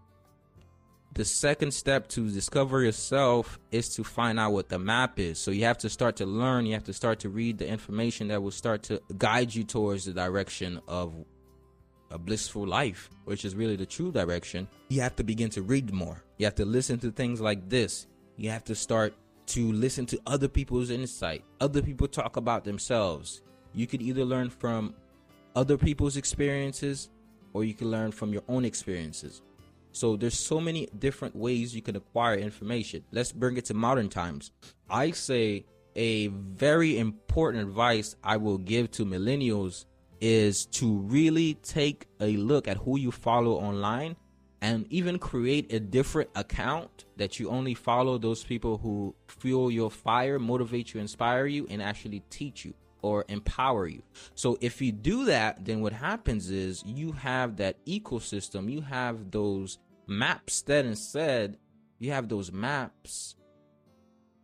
the 1.16 1.26
second 1.26 1.74
step 1.74 2.10
to 2.10 2.30
discover 2.30 2.82
yourself 2.82 3.58
is 3.72 3.96
to 3.96 4.04
find 4.04 4.38
out 4.38 4.52
what 4.52 4.68
the 4.68 4.78
map 4.78 5.18
is. 5.18 5.40
So 5.40 5.52
you 5.52 5.64
have 5.64 5.78
to 5.80 5.90
start 5.90 6.18
to 6.18 6.26
learn, 6.26 6.66
you 6.66 6.74
have 6.74 6.84
to 6.86 6.94
start 6.94 7.20
to 7.20 7.30
read 7.30 7.58
the 7.58 7.68
information 7.68 8.28
that 8.28 8.44
will 8.44 8.52
start 8.52 8.84
to 8.84 9.02
guide 9.18 9.56
you 9.56 9.64
towards 9.64 10.06
the 10.06 10.14
direction 10.14 10.82
of 10.90 11.14
a 12.12 12.18
blissful 12.18 12.68
life, 12.68 13.10
which 13.24 13.46
is 13.46 13.56
really 13.56 13.78
the 13.78 13.86
true 13.86 14.12
direction. 14.12 14.68
You 14.90 15.02
have 15.02 15.16
to 15.16 15.24
begin 15.24 15.50
to 15.52 15.62
read 15.62 15.94
more. 15.94 16.22
You 16.38 16.46
have 16.46 16.56
to 16.56 16.66
listen 16.66 17.00
to 17.00 17.12
things 17.12 17.40
like 17.40 17.70
this. 17.70 18.08
You 18.36 18.50
have 18.50 18.66
to 18.66 18.76
start 18.76 19.14
to 19.48 19.72
listen 19.72 20.06
to 20.08 20.20
other 20.28 20.50
people's 20.50 20.90
insight. 20.90 21.44
Other 21.62 21.82
people 21.82 22.08
talk 22.08 22.36
about 22.36 22.66
themselves. 22.66 23.42
You 23.74 23.88
could 23.88 24.02
either 24.02 24.26
learn 24.26 24.50
from 24.50 24.94
other 25.56 25.78
people's 25.78 26.18
experiences 26.18 27.10
or 27.56 27.64
you 27.64 27.74
can 27.74 27.90
learn 27.90 28.12
from 28.12 28.34
your 28.34 28.44
own 28.50 28.66
experiences. 28.66 29.42
So 29.94 30.18
there's 30.18 30.38
so 30.38 30.60
many 30.60 30.90
different 31.00 31.38
ways 31.38 31.74
you 31.74 31.82
can 31.82 31.96
acquire 31.96 32.36
information. 32.36 33.06
Let's 33.14 33.32
bring 33.32 33.56
it 33.56 33.64
to 33.66 33.74
modern 33.74 34.10
times. 34.10 34.52
I 34.90 35.12
say 35.12 35.66
a 35.96 36.28
very 36.28 37.00
important 37.00 37.64
advice 37.64 38.18
I 38.22 38.36
will 38.36 38.58
give 38.58 38.92
to 38.92 39.06
millennials 39.06 39.86
is 40.20 40.66
to 40.80 40.98
really 40.98 41.54
take 41.54 42.08
a 42.20 42.36
look 42.36 42.68
at 42.68 42.76
who 42.76 43.00
you 43.00 43.10
follow 43.10 43.54
online 43.54 44.18
and 44.62 44.86
even 44.90 45.18
create 45.18 45.72
a 45.72 45.80
different 45.80 46.30
account 46.36 47.06
that 47.16 47.40
you 47.40 47.50
only 47.50 47.74
follow 47.74 48.18
those 48.18 48.44
people 48.44 48.80
who 48.80 49.16
fuel 49.30 49.72
your 49.72 49.90
fire, 49.90 50.40
motivate 50.40 50.94
you, 50.94 51.00
inspire 51.00 51.46
you, 51.46 51.68
and 51.70 51.82
actually 51.82 52.22
teach 52.30 52.66
you 52.66 52.74
or 53.06 53.26
empower 53.28 53.88
you. 53.88 54.02
So 54.34 54.58
if 54.62 54.82
you 54.82 54.92
do 54.92 55.26
that, 55.26 55.64
then 55.64 55.82
what 55.82 55.94
happens 55.94 56.50
is 56.50 56.84
you 56.86 57.12
have 57.12 57.58
that 57.58 57.84
ecosystem, 57.86 58.72
you 58.72 58.82
have 58.82 59.32
those 59.32 59.78
maps 60.08 60.62
that 60.64 60.86
instead 60.86 61.58
you 62.00 62.12
have 62.12 62.30
those 62.30 62.52
maps 62.52 63.36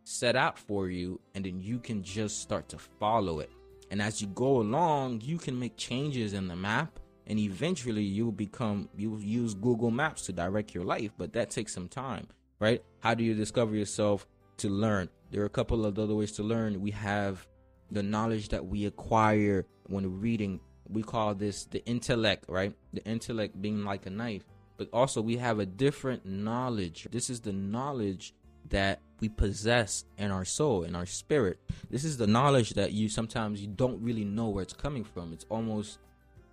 set 0.04 0.36
out 0.36 0.58
for 0.58 0.88
you 0.88 1.20
and 1.34 1.44
then 1.44 1.60
you 1.60 1.78
can 1.78 2.02
just 2.02 2.40
start 2.40 2.68
to 2.68 2.78
follow 2.78 3.40
it. 3.40 3.50
And 3.90 4.00
as 4.00 4.22
you 4.22 4.28
go 4.28 4.60
along, 4.60 5.20
you 5.22 5.38
can 5.38 5.58
make 5.58 5.76
changes 5.76 6.32
in 6.32 6.48
the 6.48 6.56
map 6.56 6.98
and 7.26 7.38
eventually 7.38 8.02
you'll 8.02 8.32
become 8.32 8.88
you'll 8.96 9.20
use 9.20 9.54
Google 9.54 9.90
Maps 9.90 10.22
to 10.26 10.32
direct 10.32 10.74
your 10.74 10.84
life, 10.84 11.12
but 11.18 11.32
that 11.34 11.50
takes 11.50 11.74
some 11.74 11.88
time, 11.88 12.26
right? 12.58 12.82
How 13.00 13.14
do 13.14 13.22
you 13.22 13.34
discover 13.34 13.76
yourself 13.76 14.26
to 14.58 14.68
learn? 14.68 15.08
There 15.30 15.42
are 15.42 15.46
a 15.46 15.50
couple 15.50 15.86
of 15.86 15.98
other 15.98 16.14
ways 16.14 16.32
to 16.32 16.42
learn. 16.42 16.80
We 16.80 16.90
have 16.90 17.46
the 17.92 18.02
knowledge 18.02 18.48
that 18.48 18.66
we 18.66 18.86
acquire 18.86 19.66
when 19.86 20.20
reading. 20.20 20.60
We 20.88 21.02
call 21.02 21.34
this 21.34 21.66
the 21.66 21.84
intellect, 21.86 22.46
right? 22.48 22.74
The 22.92 23.04
intellect 23.04 23.60
being 23.60 23.84
like 23.84 24.06
a 24.06 24.10
knife. 24.10 24.44
But 24.76 24.88
also, 24.92 25.20
we 25.20 25.36
have 25.36 25.58
a 25.58 25.66
different 25.66 26.26
knowledge. 26.26 27.06
This 27.10 27.30
is 27.30 27.40
the 27.40 27.52
knowledge 27.52 28.34
that 28.70 29.00
we 29.20 29.28
possess 29.28 30.04
in 30.18 30.30
our 30.30 30.44
soul, 30.44 30.84
in 30.84 30.96
our 30.96 31.06
spirit. 31.06 31.58
This 31.90 32.04
is 32.04 32.16
the 32.16 32.26
knowledge 32.26 32.70
that 32.70 32.92
you 32.92 33.08
sometimes 33.08 33.60
you 33.60 33.68
don't 33.68 34.02
really 34.02 34.24
know 34.24 34.48
where 34.48 34.62
it's 34.62 34.72
coming 34.72 35.04
from. 35.04 35.32
It's 35.32 35.46
almost, 35.48 35.98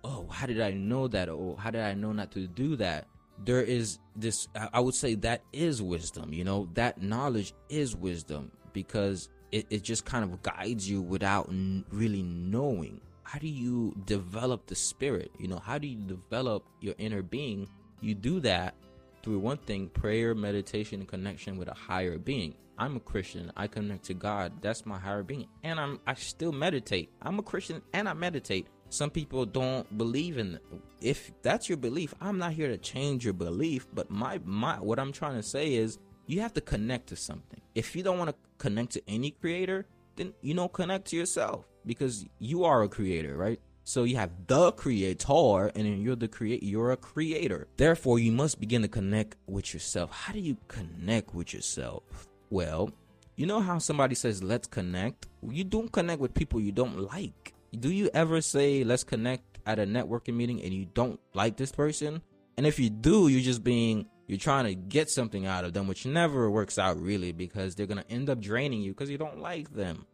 oh, 0.04 0.26
how 0.30 0.46
did 0.46 0.60
I 0.60 0.72
know 0.72 1.08
that? 1.08 1.28
Or 1.28 1.56
how 1.56 1.70
did 1.70 1.82
I 1.82 1.94
know 1.94 2.12
not 2.12 2.30
to 2.32 2.46
do 2.46 2.76
that? 2.76 3.06
There 3.44 3.62
is 3.62 3.98
this, 4.14 4.48
I 4.54 4.80
would 4.80 4.94
say 4.94 5.14
that 5.16 5.42
is 5.52 5.80
wisdom. 5.80 6.32
You 6.32 6.44
know, 6.44 6.68
that 6.74 7.00
knowledge 7.02 7.54
is 7.68 7.96
wisdom 7.96 8.52
because 8.72 9.28
it, 9.52 9.66
it 9.70 9.82
just 9.82 10.04
kind 10.04 10.24
of 10.24 10.42
guides 10.42 10.88
you 10.88 11.02
without 11.02 11.48
n- 11.48 11.84
really 11.90 12.22
knowing. 12.22 13.00
How 13.22 13.38
do 13.38 13.48
you 13.48 13.94
develop 14.06 14.66
the 14.66 14.74
spirit? 14.74 15.30
You 15.38 15.48
know 15.48 15.58
how 15.58 15.78
do 15.78 15.86
you 15.86 15.96
develop 15.96 16.64
your 16.80 16.94
inner 16.98 17.22
being? 17.22 17.68
You 18.00 18.14
do 18.14 18.40
that 18.40 18.74
through 19.22 19.38
one 19.38 19.58
thing 19.58 19.88
prayer 19.88 20.34
meditation 20.34 21.00
and 21.00 21.08
connection 21.08 21.56
with 21.56 21.68
a 21.68 21.74
higher 21.74 22.18
being. 22.18 22.54
I'm 22.78 22.96
a 22.96 23.00
christian. 23.00 23.52
I 23.56 23.66
connect 23.66 24.04
to 24.06 24.14
god. 24.14 24.52
That's 24.62 24.86
my 24.86 24.98
higher 24.98 25.22
being. 25.22 25.46
And 25.62 25.78
i'm 25.78 26.00
i 26.06 26.14
still 26.14 26.52
meditate. 26.52 27.10
I'm 27.22 27.38
a 27.38 27.42
christian 27.42 27.82
and 27.92 28.08
i 28.08 28.14
meditate. 28.14 28.66
Some 28.88 29.10
people 29.10 29.46
don't 29.46 29.86
believe 29.96 30.38
in 30.38 30.58
if 31.00 31.30
that's 31.42 31.68
your 31.68 31.78
belief 31.78 32.12
i'm 32.20 32.38
not 32.38 32.52
here 32.52 32.68
to 32.68 32.76
change 32.76 33.24
your 33.24 33.32
belief 33.32 33.86
but 33.94 34.10
my 34.10 34.38
my 34.44 34.74
what 34.80 34.98
i'm 34.98 35.12
trying 35.12 35.36
to 35.36 35.42
say 35.42 35.74
is 35.74 35.98
you 36.30 36.40
have 36.40 36.52
to 36.54 36.60
connect 36.60 37.08
to 37.08 37.16
something. 37.16 37.60
If 37.74 37.96
you 37.96 38.02
don't 38.02 38.18
want 38.18 38.30
to 38.30 38.36
connect 38.60 38.92
to 38.92 39.02
any 39.08 39.32
creator, 39.32 39.86
then 40.16 40.32
you 40.42 40.54
know 40.54 40.68
connect 40.68 41.06
to 41.08 41.16
yourself 41.16 41.64
because 41.84 42.24
you 42.38 42.62
are 42.62 42.84
a 42.84 42.88
creator, 42.88 43.36
right? 43.36 43.58
So 43.82 44.04
you 44.04 44.16
have 44.16 44.30
the 44.46 44.70
creator 44.72 45.72
and 45.74 45.84
then 45.84 46.00
you're 46.02 46.14
the 46.14 46.28
create 46.28 46.62
you're 46.62 46.92
a 46.92 46.96
creator. 46.96 47.66
Therefore, 47.76 48.20
you 48.20 48.30
must 48.30 48.60
begin 48.60 48.82
to 48.82 48.88
connect 48.88 49.36
with 49.48 49.74
yourself. 49.74 50.12
How 50.12 50.32
do 50.32 50.38
you 50.38 50.56
connect 50.68 51.34
with 51.34 51.52
yourself? 51.52 52.04
Well, 52.50 52.90
you 53.34 53.46
know 53.46 53.60
how 53.60 53.78
somebody 53.78 54.14
says 54.14 54.42
let's 54.42 54.68
connect? 54.68 55.26
You 55.42 55.64
don't 55.64 55.90
connect 55.90 56.20
with 56.20 56.34
people 56.34 56.60
you 56.60 56.72
don't 56.72 57.00
like. 57.10 57.54
Do 57.78 57.90
you 57.90 58.10
ever 58.12 58.40
say, 58.40 58.84
let's 58.84 59.04
connect 59.04 59.58
at 59.64 59.78
a 59.78 59.86
networking 59.86 60.34
meeting 60.34 60.62
and 60.62 60.74
you 60.74 60.86
don't 60.92 61.18
like 61.34 61.56
this 61.56 61.72
person? 61.72 62.20
And 62.56 62.66
if 62.66 62.78
you 62.78 62.90
do, 62.90 63.28
you're 63.28 63.40
just 63.40 63.64
being, 63.64 64.06
you're 64.30 64.38
trying 64.38 64.66
to 64.66 64.76
get 64.76 65.10
something 65.10 65.44
out 65.44 65.64
of 65.64 65.72
them, 65.72 65.88
which 65.88 66.06
never 66.06 66.48
works 66.48 66.78
out 66.78 67.02
really 67.02 67.32
because 67.32 67.74
they're 67.74 67.86
going 67.86 68.00
to 68.00 68.08
end 68.08 68.30
up 68.30 68.38
draining 68.40 68.80
you 68.80 68.92
because 68.92 69.10
you 69.10 69.18
don't 69.18 69.40
like 69.40 69.74
them. 69.74 70.06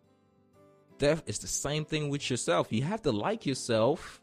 That 1.00 1.22
it's 1.26 1.40
the 1.40 1.46
same 1.46 1.84
thing 1.84 2.08
with 2.08 2.30
yourself. 2.30 2.68
You 2.70 2.80
have 2.84 3.02
to 3.02 3.12
like 3.12 3.44
yourself. 3.44 4.22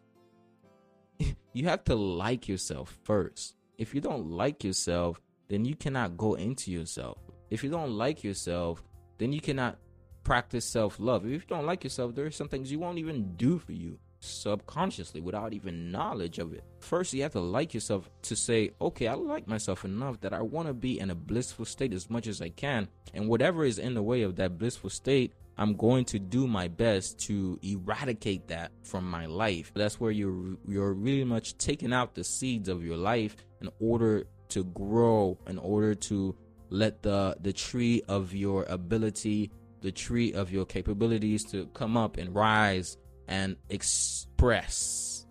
you 1.53 1.65
have 1.65 1.83
to 1.83 1.93
like 1.93 2.47
yourself 2.47 2.97
first. 3.03 3.53
If 3.77 3.93
you 3.93 4.01
don't 4.01 4.31
like 4.31 4.63
yourself, 4.63 5.21
then 5.47 5.63
you 5.63 5.75
cannot 5.75 6.17
go 6.17 6.33
into 6.33 6.71
yourself. 6.71 7.19
If 7.51 7.63
you 7.63 7.69
don't 7.69 7.95
like 7.95 8.23
yourself, 8.23 8.83
then 9.19 9.31
you 9.31 9.41
cannot 9.41 9.77
practice 10.23 10.65
self 10.65 10.99
love. 10.99 11.23
If 11.23 11.31
you 11.31 11.41
don't 11.47 11.67
like 11.67 11.83
yourself, 11.83 12.15
there 12.15 12.25
are 12.25 12.31
some 12.31 12.49
things 12.49 12.71
you 12.71 12.79
won't 12.79 12.97
even 12.97 13.35
do 13.35 13.59
for 13.59 13.73
you 13.73 13.99
subconsciously 14.23 15.21
without 15.21 15.53
even 15.53 15.91
knowledge 15.91 16.39
of 16.39 16.53
it. 16.53 16.63
First, 16.79 17.13
you 17.13 17.23
have 17.23 17.33
to 17.33 17.39
like 17.39 17.73
yourself 17.73 18.09
to 18.23 18.35
say, 18.35 18.71
okay, 18.81 19.07
I 19.07 19.13
like 19.13 19.47
myself 19.47 19.85
enough 19.85 20.21
that 20.21 20.33
I 20.33 20.41
want 20.41 20.67
to 20.67 20.73
be 20.73 20.99
in 20.99 21.09
a 21.09 21.15
blissful 21.15 21.65
state 21.65 21.93
as 21.93 22.09
much 22.09 22.27
as 22.27 22.41
I 22.41 22.49
can. 22.49 22.87
And 23.13 23.27
whatever 23.27 23.65
is 23.65 23.79
in 23.79 23.93
the 23.93 24.03
way 24.03 24.21
of 24.21 24.35
that 24.37 24.57
blissful 24.57 24.89
state, 24.89 25.33
I'm 25.57 25.75
going 25.75 26.05
to 26.05 26.19
do 26.19 26.47
my 26.47 26.67
best 26.67 27.19
to 27.27 27.59
eradicate 27.61 28.47
that 28.47 28.71
from 28.83 29.09
my 29.09 29.27
life. 29.27 29.71
That's 29.75 29.99
where 29.99 30.11
you're 30.11 30.57
you're 30.67 30.93
really 30.93 31.23
much 31.25 31.57
taking 31.57 31.93
out 31.93 32.15
the 32.15 32.23
seeds 32.23 32.69
of 32.69 32.83
your 32.83 32.97
life 32.97 33.35
in 33.61 33.69
order 33.79 34.25
to 34.49 34.63
grow, 34.63 35.37
in 35.47 35.59
order 35.59 35.93
to 35.95 36.35
let 36.69 37.03
the 37.03 37.35
the 37.41 37.53
tree 37.53 38.01
of 38.07 38.33
your 38.33 38.63
ability, 38.63 39.51
the 39.81 39.91
tree 39.91 40.33
of 40.33 40.51
your 40.51 40.65
capabilities 40.65 41.43
to 41.51 41.67
come 41.67 41.97
up 41.97 42.17
and 42.17 42.33
rise 42.33 42.97
and 43.27 43.55
express. 43.69 45.25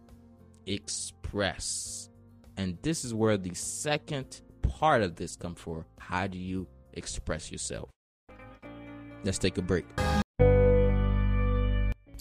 Express. 0.67 2.11
And 2.57 2.79
this 2.83 3.05
is 3.05 3.15
where 3.15 3.37
the 3.37 3.55
second 3.55 4.41
part 4.63 5.03
of 5.03 5.17
this 5.17 5.37
comes 5.37 5.61
for. 5.61 5.87
How 5.99 6.27
do 6.27 6.39
you 6.39 6.67
express 6.93 7.51
yourself? 7.51 7.89
Let's 9.25 9.39
take 9.39 9.59
a 9.59 9.63
break. 9.63 9.87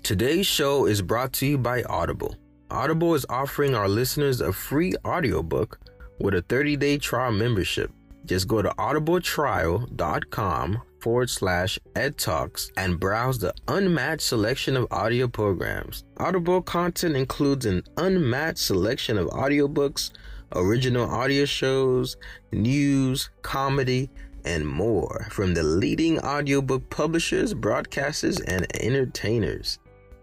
Today's 0.04 0.48
show 0.48 0.86
is 0.86 1.02
brought 1.02 1.34
to 1.34 1.46
you 1.46 1.58
by 1.58 1.84
Audible. 1.84 2.36
Audible 2.70 3.16
is 3.16 3.26
offering 3.30 3.76
our 3.76 3.90
listeners 3.90 4.42
a 4.42 4.54
free 4.54 4.94
audiobook 5.06 5.80
with 6.20 6.34
a 6.34 6.42
30-day 6.44 6.98
trial 6.98 7.32
membership. 7.32 7.92
Just 8.26 8.48
go 8.48 8.62
to 8.62 8.70
audibletrial.com 8.70 10.82
forward 11.02 11.30
slash 11.30 11.80
edtalks 11.94 12.72
and 12.78 13.00
browse 13.00 13.40
the 13.40 13.54
unmatched 13.68 14.22
selection 14.22 14.78
of 14.78 14.88
audio 14.92 15.28
programs. 15.28 16.04
Audible 16.18 16.62
content 16.62 17.16
includes 17.16 17.66
an 17.66 17.84
unmatched 17.98 18.60
selection 18.60 19.18
of 19.18 19.28
audiobooks, 19.30 20.12
original 20.56 21.10
audio 21.10 21.46
shows, 21.46 22.18
news, 22.52 23.30
comedy, 23.42 24.10
and 24.46 24.68
more 24.68 25.28
from 25.30 25.54
the 25.54 25.64
leading 25.64 26.20
audiobook 26.20 26.90
publishers, 26.90 27.54
broadcasters, 27.54 28.42
and 28.48 28.66
entertainers. 28.82 29.80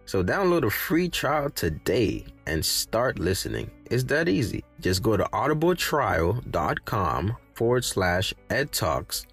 So 0.07 0.25
download 0.25 0.65
a 0.65 0.71
free 0.71 1.09
trial 1.09 1.51
today 1.51 2.25
and 2.47 2.65
start 2.65 3.19
listening. 3.19 3.71
It's 3.91 4.05
that 4.05 4.29
easy. 4.29 4.65
Just 4.81 5.03
go 5.03 5.17
to 5.17 5.25
audibletrial.com 5.25 7.37
forward 7.55 7.85
slash 7.85 8.35
edtalks. 8.49 9.27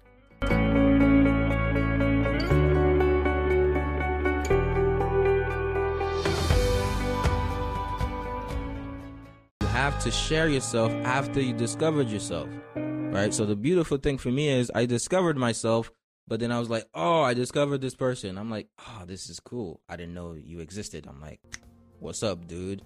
Have 9.90 10.02
to 10.02 10.10
share 10.10 10.48
yourself 10.48 10.92
after 11.04 11.40
you 11.40 11.52
discovered 11.52 12.08
yourself. 12.08 12.48
Right? 12.74 13.32
So 13.32 13.46
the 13.46 13.54
beautiful 13.54 13.98
thing 13.98 14.18
for 14.18 14.30
me 14.30 14.48
is 14.48 14.70
I 14.74 14.84
discovered 14.84 15.36
myself 15.36 15.92
but 16.28 16.40
then 16.40 16.50
I 16.50 16.58
was 16.58 16.68
like, 16.68 16.86
oh, 16.92 17.22
I 17.22 17.34
discovered 17.34 17.80
this 17.80 17.94
person. 17.94 18.36
I'm 18.36 18.50
like, 18.50 18.68
oh, 18.80 19.04
this 19.06 19.30
is 19.30 19.38
cool. 19.38 19.80
I 19.88 19.96
didn't 19.96 20.14
know 20.14 20.34
you 20.34 20.58
existed. 20.58 21.06
I'm 21.08 21.20
like, 21.20 21.40
what's 22.00 22.22
up, 22.22 22.48
dude? 22.48 22.82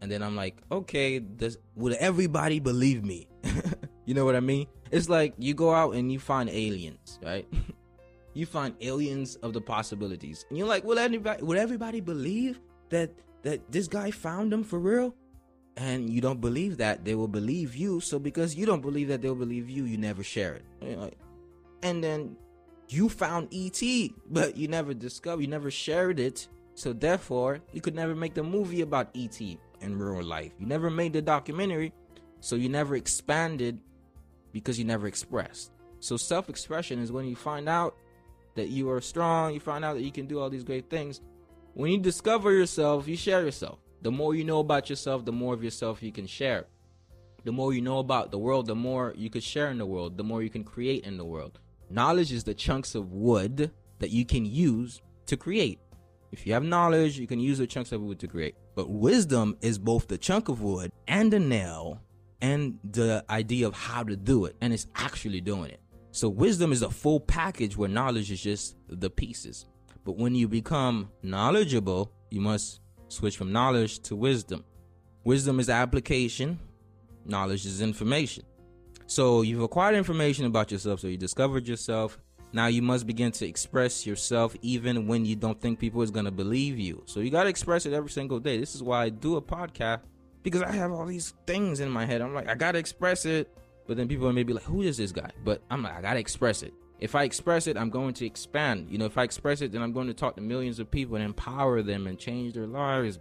And 0.00 0.10
then 0.10 0.22
I'm 0.22 0.34
like, 0.34 0.60
okay, 0.72 1.18
this 1.18 1.56
would 1.76 1.92
everybody 1.94 2.58
believe 2.58 3.04
me? 3.04 3.28
you 4.06 4.14
know 4.14 4.24
what 4.24 4.34
I 4.34 4.40
mean? 4.40 4.66
It's 4.90 5.08
like 5.08 5.34
you 5.38 5.54
go 5.54 5.72
out 5.72 5.94
and 5.94 6.10
you 6.10 6.18
find 6.18 6.50
aliens, 6.50 7.20
right? 7.22 7.46
you 8.34 8.44
find 8.44 8.74
aliens 8.80 9.36
of 9.36 9.52
the 9.52 9.60
possibilities, 9.60 10.46
and 10.48 10.58
you're 10.58 10.66
like, 10.66 10.82
will 10.82 10.98
anybody, 10.98 11.42
would 11.44 11.58
everybody 11.58 12.00
believe 12.00 12.58
that 12.88 13.12
that 13.42 13.70
this 13.70 13.86
guy 13.86 14.10
found 14.10 14.50
them 14.52 14.64
for 14.64 14.80
real? 14.80 15.14
And 15.80 16.10
you 16.10 16.20
don't 16.20 16.42
believe 16.42 16.76
that 16.76 17.06
they 17.06 17.14
will 17.14 17.26
believe 17.26 17.74
you. 17.74 18.00
So 18.00 18.18
because 18.18 18.54
you 18.54 18.66
don't 18.66 18.82
believe 18.82 19.08
that 19.08 19.22
they'll 19.22 19.34
believe 19.34 19.70
you, 19.70 19.84
you 19.84 19.96
never 19.96 20.22
share 20.22 20.54
it. 20.54 21.16
And 21.82 22.04
then 22.04 22.36
you 22.88 23.08
found 23.08 23.48
ET, 23.50 23.80
but 24.28 24.58
you 24.58 24.68
never 24.68 24.92
discovered, 24.92 25.40
you 25.40 25.48
never 25.48 25.70
shared 25.70 26.20
it. 26.20 26.48
So 26.74 26.92
therefore, 26.92 27.60
you 27.72 27.80
could 27.80 27.94
never 27.94 28.14
make 28.14 28.34
the 28.34 28.42
movie 28.42 28.82
about 28.82 29.08
ET 29.14 29.40
in 29.40 29.98
real 29.98 30.22
life. 30.22 30.52
You 30.58 30.66
never 30.66 30.90
made 30.90 31.14
the 31.14 31.22
documentary, 31.22 31.94
so 32.40 32.56
you 32.56 32.68
never 32.68 32.94
expanded 32.94 33.78
because 34.52 34.78
you 34.78 34.84
never 34.84 35.06
expressed. 35.06 35.72
So 36.00 36.18
self-expression 36.18 36.98
is 36.98 37.10
when 37.10 37.24
you 37.24 37.36
find 37.36 37.70
out 37.70 37.96
that 38.54 38.68
you 38.68 38.90
are 38.90 39.00
strong, 39.00 39.54
you 39.54 39.60
find 39.60 39.82
out 39.82 39.94
that 39.94 40.02
you 40.02 40.12
can 40.12 40.26
do 40.26 40.40
all 40.40 40.50
these 40.50 40.64
great 40.64 40.90
things. 40.90 41.22
When 41.72 41.90
you 41.90 41.98
discover 41.98 42.52
yourself, 42.52 43.08
you 43.08 43.16
share 43.16 43.42
yourself. 43.42 43.78
The 44.02 44.10
more 44.10 44.34
you 44.34 44.44
know 44.44 44.60
about 44.60 44.88
yourself, 44.88 45.24
the 45.24 45.32
more 45.32 45.54
of 45.54 45.62
yourself 45.62 46.02
you 46.02 46.12
can 46.12 46.26
share. 46.26 46.66
The 47.44 47.52
more 47.52 47.72
you 47.72 47.80
know 47.80 47.98
about 47.98 48.30
the 48.30 48.38
world, 48.38 48.66
the 48.66 48.74
more 48.74 49.14
you 49.16 49.30
could 49.30 49.42
share 49.42 49.70
in 49.70 49.78
the 49.78 49.86
world, 49.86 50.16
the 50.16 50.24
more 50.24 50.42
you 50.42 50.50
can 50.50 50.64
create 50.64 51.04
in 51.04 51.16
the 51.16 51.24
world. 51.24 51.58
Knowledge 51.88 52.32
is 52.32 52.44
the 52.44 52.54
chunks 52.54 52.94
of 52.94 53.12
wood 53.12 53.70
that 53.98 54.10
you 54.10 54.24
can 54.24 54.44
use 54.44 55.00
to 55.26 55.36
create. 55.36 55.80
If 56.32 56.46
you 56.46 56.52
have 56.52 56.62
knowledge, 56.62 57.18
you 57.18 57.26
can 57.26 57.40
use 57.40 57.58
the 57.58 57.66
chunks 57.66 57.92
of 57.92 58.00
wood 58.00 58.18
to 58.20 58.28
create. 58.28 58.54
But 58.74 58.88
wisdom 58.88 59.56
is 59.60 59.78
both 59.78 60.06
the 60.06 60.18
chunk 60.18 60.48
of 60.48 60.62
wood 60.62 60.92
and 61.08 61.32
the 61.32 61.40
nail 61.40 62.00
and 62.40 62.78
the 62.84 63.24
idea 63.28 63.66
of 63.66 63.74
how 63.74 64.04
to 64.04 64.16
do 64.16 64.44
it. 64.44 64.56
And 64.60 64.72
it's 64.72 64.86
actually 64.94 65.40
doing 65.40 65.70
it. 65.70 65.80
So 66.12 66.28
wisdom 66.28 66.72
is 66.72 66.82
a 66.82 66.90
full 66.90 67.20
package 67.20 67.76
where 67.76 67.88
knowledge 67.88 68.30
is 68.30 68.40
just 68.40 68.76
the 68.88 69.10
pieces. 69.10 69.66
But 70.04 70.16
when 70.16 70.34
you 70.34 70.48
become 70.48 71.10
knowledgeable, 71.22 72.12
you 72.30 72.40
must 72.40 72.79
switch 73.10 73.36
from 73.36 73.52
knowledge 73.52 74.00
to 74.00 74.16
wisdom. 74.16 74.64
Wisdom 75.24 75.60
is 75.60 75.68
application, 75.68 76.58
knowledge 77.24 77.66
is 77.66 77.82
information. 77.82 78.44
So 79.06 79.42
you've 79.42 79.62
acquired 79.62 79.96
information 79.96 80.44
about 80.44 80.70
yourself, 80.70 81.00
so 81.00 81.08
you 81.08 81.16
discovered 81.16 81.66
yourself. 81.66 82.18
Now 82.52 82.66
you 82.66 82.82
must 82.82 83.06
begin 83.06 83.32
to 83.32 83.46
express 83.46 84.06
yourself 84.06 84.56
even 84.62 85.06
when 85.06 85.24
you 85.24 85.36
don't 85.36 85.60
think 85.60 85.78
people 85.78 86.02
is 86.02 86.10
gonna 86.10 86.30
believe 86.30 86.78
you. 86.78 87.02
So 87.06 87.20
you 87.20 87.30
gotta 87.30 87.48
express 87.48 87.86
it 87.86 87.92
every 87.92 88.10
single 88.10 88.40
day. 88.40 88.58
This 88.58 88.74
is 88.74 88.82
why 88.82 89.04
I 89.04 89.08
do 89.08 89.36
a 89.36 89.42
podcast 89.42 90.00
because 90.42 90.62
I 90.62 90.72
have 90.72 90.90
all 90.90 91.06
these 91.06 91.34
things 91.46 91.80
in 91.80 91.90
my 91.90 92.06
head. 92.06 92.22
I'm 92.22 92.34
like, 92.34 92.48
I 92.48 92.54
gotta 92.54 92.78
express 92.78 93.24
it, 93.24 93.56
but 93.86 93.96
then 93.96 94.08
people 94.08 94.32
may 94.32 94.42
be 94.42 94.52
like, 94.52 94.64
who 94.64 94.82
is 94.82 94.96
this 94.96 95.12
guy? 95.12 95.30
But 95.44 95.62
I'm 95.70 95.82
like, 95.82 95.94
I 95.94 96.00
gotta 96.00 96.20
express 96.20 96.62
it. 96.62 96.72
If 97.00 97.14
I 97.14 97.24
express 97.24 97.66
it, 97.66 97.76
I'm 97.76 97.90
going 97.90 98.14
to 98.14 98.26
expand. 98.26 98.88
You 98.90 98.98
know, 98.98 99.06
if 99.06 99.16
I 99.16 99.22
express 99.22 99.62
it, 99.62 99.72
then 99.72 99.82
I'm 99.82 99.92
going 99.92 100.06
to 100.06 100.14
talk 100.14 100.36
to 100.36 100.42
millions 100.42 100.78
of 100.78 100.90
people 100.90 101.16
and 101.16 101.24
empower 101.24 101.82
them 101.82 102.06
and 102.06 102.18
change 102.18 102.54
their 102.54 102.66
lives. 102.66 103.18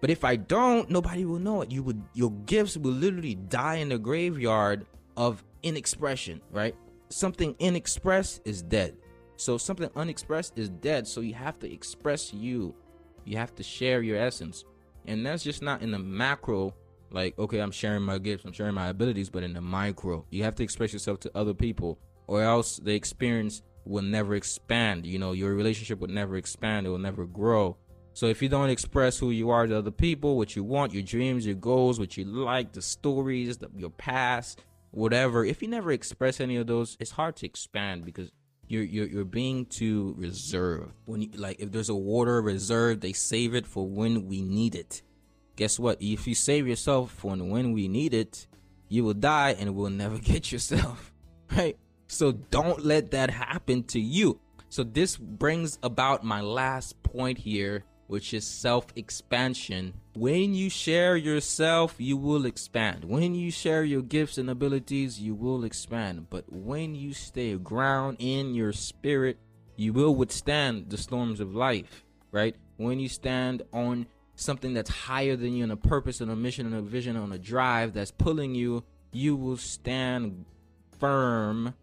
But 0.00 0.10
if 0.10 0.24
I 0.24 0.36
don't, 0.36 0.90
nobody 0.90 1.24
will 1.24 1.38
know 1.38 1.62
it. 1.62 1.72
You 1.72 1.82
would 1.82 2.02
your 2.14 2.30
gifts 2.46 2.76
will 2.76 2.92
literally 2.92 3.34
die 3.34 3.76
in 3.76 3.88
the 3.88 3.98
graveyard 3.98 4.86
of 5.16 5.42
inexpression, 5.62 6.40
right? 6.52 6.74
Something 7.08 7.56
inexpressed 7.58 8.42
is 8.44 8.62
dead. 8.62 8.96
So 9.36 9.56
something 9.56 9.90
unexpressed 9.96 10.58
is 10.58 10.68
dead. 10.68 11.06
So 11.08 11.20
you 11.20 11.34
have 11.34 11.58
to 11.60 11.72
express 11.72 12.32
you. 12.32 12.74
You 13.24 13.38
have 13.38 13.54
to 13.56 13.62
share 13.62 14.02
your 14.02 14.18
essence. 14.18 14.64
And 15.06 15.24
that's 15.24 15.42
just 15.42 15.62
not 15.62 15.80
in 15.82 15.90
the 15.90 15.98
macro, 15.98 16.74
like, 17.10 17.38
okay, 17.38 17.60
I'm 17.60 17.70
sharing 17.70 18.02
my 18.02 18.18
gifts, 18.18 18.44
I'm 18.44 18.52
sharing 18.52 18.74
my 18.74 18.88
abilities, 18.88 19.30
but 19.30 19.42
in 19.42 19.54
the 19.54 19.60
micro, 19.60 20.26
you 20.30 20.44
have 20.44 20.54
to 20.56 20.62
express 20.62 20.92
yourself 20.92 21.18
to 21.20 21.30
other 21.34 21.54
people, 21.54 21.98
or 22.28 22.42
else 22.42 22.76
the 22.76 22.94
experience 22.94 23.62
will 23.84 24.04
never 24.04 24.36
expand. 24.36 25.04
You 25.04 25.18
know, 25.18 25.32
your 25.32 25.54
relationship 25.54 25.98
will 25.98 26.08
never 26.08 26.36
expand, 26.36 26.86
it 26.86 26.90
will 26.90 26.98
never 26.98 27.26
grow. 27.26 27.76
So 28.14 28.26
if 28.26 28.40
you 28.42 28.48
don't 28.48 28.70
express 28.70 29.18
who 29.18 29.30
you 29.30 29.50
are 29.50 29.66
to 29.66 29.78
other 29.78 29.90
people, 29.90 30.36
what 30.36 30.54
you 30.54 30.62
want, 30.62 30.92
your 30.92 31.02
dreams, 31.02 31.44
your 31.44 31.56
goals, 31.56 31.98
what 31.98 32.16
you 32.16 32.24
like, 32.24 32.72
the 32.72 32.82
stories, 32.82 33.58
the, 33.58 33.70
your 33.76 33.90
past, 33.90 34.60
whatever 34.90 35.44
if 35.44 35.60
you 35.62 35.68
never 35.68 35.92
express 35.92 36.40
any 36.40 36.56
of 36.56 36.66
those 36.66 36.96
it's 37.00 37.10
hard 37.10 37.36
to 37.36 37.46
expand 37.46 38.04
because 38.04 38.30
you're 38.66 38.82
you're, 38.82 39.06
you're 39.06 39.24
being 39.24 39.66
too 39.66 40.14
reserved 40.16 40.92
when 41.04 41.22
you, 41.22 41.28
like 41.34 41.60
if 41.60 41.70
there's 41.72 41.88
a 41.88 41.94
water 41.94 42.40
reserve 42.40 43.00
they 43.00 43.12
save 43.12 43.54
it 43.54 43.66
for 43.66 43.86
when 43.86 44.26
we 44.26 44.40
need 44.40 44.74
it 44.74 45.02
guess 45.56 45.78
what 45.78 46.00
if 46.00 46.26
you 46.26 46.34
save 46.34 46.66
yourself 46.66 47.10
for 47.12 47.36
when 47.36 47.72
we 47.72 47.86
need 47.88 48.14
it 48.14 48.46
you 48.88 49.04
will 49.04 49.14
die 49.14 49.54
and 49.58 49.74
will 49.74 49.90
never 49.90 50.18
get 50.32 50.50
yourself 50.50 51.12
right 51.56 51.76
so 52.08 52.32
don't 52.32 52.84
let 52.84 53.12
that 53.12 53.30
happen 53.30 53.84
to 53.84 54.00
you 54.00 54.40
so 54.68 54.82
this 54.82 55.16
brings 55.16 55.78
about 55.82 56.24
my 56.24 56.40
last 56.40 57.00
point 57.02 57.38
here 57.38 57.84
which 58.08 58.32
is 58.34 58.44
self 58.46 58.86
expansion. 58.96 59.92
When 60.14 60.54
you 60.54 60.68
share 60.68 61.16
yourself, 61.16 61.94
you 61.98 62.16
will 62.16 62.46
expand. 62.46 63.04
When 63.04 63.34
you 63.34 63.50
share 63.52 63.84
your 63.84 64.02
gifts 64.02 64.38
and 64.38 64.50
abilities, 64.50 65.20
you 65.20 65.34
will 65.34 65.62
expand. 65.62 66.28
But 66.28 66.50
when 66.50 66.96
you 66.96 67.12
stay 67.12 67.54
ground 67.54 68.16
in 68.18 68.54
your 68.54 68.72
spirit, 68.72 69.38
you 69.76 69.92
will 69.92 70.14
withstand 70.14 70.90
the 70.90 70.96
storms 70.96 71.38
of 71.38 71.54
life, 71.54 72.02
right? 72.32 72.56
When 72.78 72.98
you 72.98 73.08
stand 73.08 73.62
on 73.72 74.06
something 74.34 74.72
that's 74.72 74.90
higher 74.90 75.36
than 75.36 75.54
you 75.54 75.62
and 75.62 75.72
a 75.72 75.76
purpose 75.76 76.20
and 76.20 76.30
a 76.30 76.36
mission 76.36 76.66
and 76.66 76.74
a 76.74 76.82
vision 76.82 77.16
and 77.16 77.32
a 77.32 77.38
drive 77.38 77.92
that's 77.92 78.10
pulling 78.10 78.54
you, 78.54 78.84
you 79.12 79.36
will 79.36 79.56
stand 79.56 80.46
firm 80.98 81.74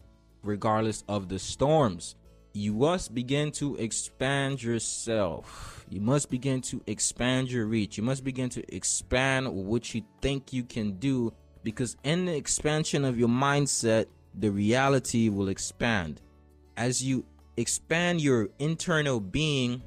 regardless 0.46 1.04
of 1.08 1.30
the 1.30 1.40
storms. 1.40 2.16
You 2.54 2.74
must 2.74 3.14
begin 3.14 3.52
to 3.54 3.76
expand 3.76 4.64
yourself. 4.64 5.86
You 5.90 6.00
must 6.00 6.30
begin 6.30 6.62
to 6.62 6.82
expand 6.88 7.52
your 7.52 7.66
reach. 7.66 7.98
You 7.98 8.04
must 8.04 8.24
begin 8.24 8.50
to 8.52 8.76
expand 8.76 9.52
what 9.52 9.94
you 9.94 10.04
think 10.22 10.54
you 10.54 10.64
can 10.64 10.94
do 10.94 11.34
because 11.64 11.98
in 12.04 12.26
the 12.26 12.36
expansion 12.36 13.04
of 13.04 13.20
your 13.20 13.28
mindset, 13.28 14.06
the 14.36 14.52
reality 14.52 15.30
will 15.30 15.50
expand. 15.50 16.22
As 16.78 17.04
you 17.04 17.26
expand 17.58 18.22
your 18.22 18.50
internal 18.60 19.20
being, 19.20 19.82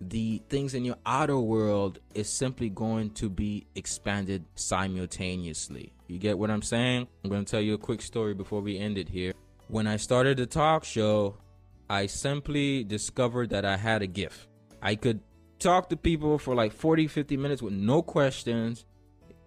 the 0.00 0.42
things 0.48 0.74
in 0.74 0.84
your 0.84 0.96
outer 1.04 1.38
world 1.38 1.98
is 2.14 2.28
simply 2.28 2.68
going 2.68 3.10
to 3.10 3.28
be 3.28 3.66
expanded 3.74 4.44
simultaneously. 4.54 5.92
You 6.06 6.18
get 6.18 6.38
what 6.38 6.50
I'm 6.50 6.62
saying? 6.62 7.08
I'm 7.24 7.30
going 7.30 7.44
to 7.44 7.50
tell 7.50 7.60
you 7.60 7.74
a 7.74 7.78
quick 7.78 8.02
story 8.02 8.34
before 8.34 8.60
we 8.60 8.78
end 8.78 8.98
it 8.98 9.08
here. 9.08 9.32
When 9.68 9.86
I 9.86 9.96
started 9.96 10.36
the 10.36 10.46
talk 10.46 10.84
show, 10.84 11.38
I 11.90 12.06
simply 12.06 12.84
discovered 12.84 13.50
that 13.50 13.64
I 13.64 13.76
had 13.76 14.02
a 14.02 14.06
gift. 14.06 14.48
I 14.80 14.94
could 14.94 15.20
talk 15.58 15.88
to 15.88 15.96
people 15.96 16.38
for 16.38 16.54
like 16.54 16.72
40, 16.72 17.08
50 17.08 17.36
minutes 17.36 17.62
with 17.62 17.72
no 17.72 18.02
questions. 18.02 18.84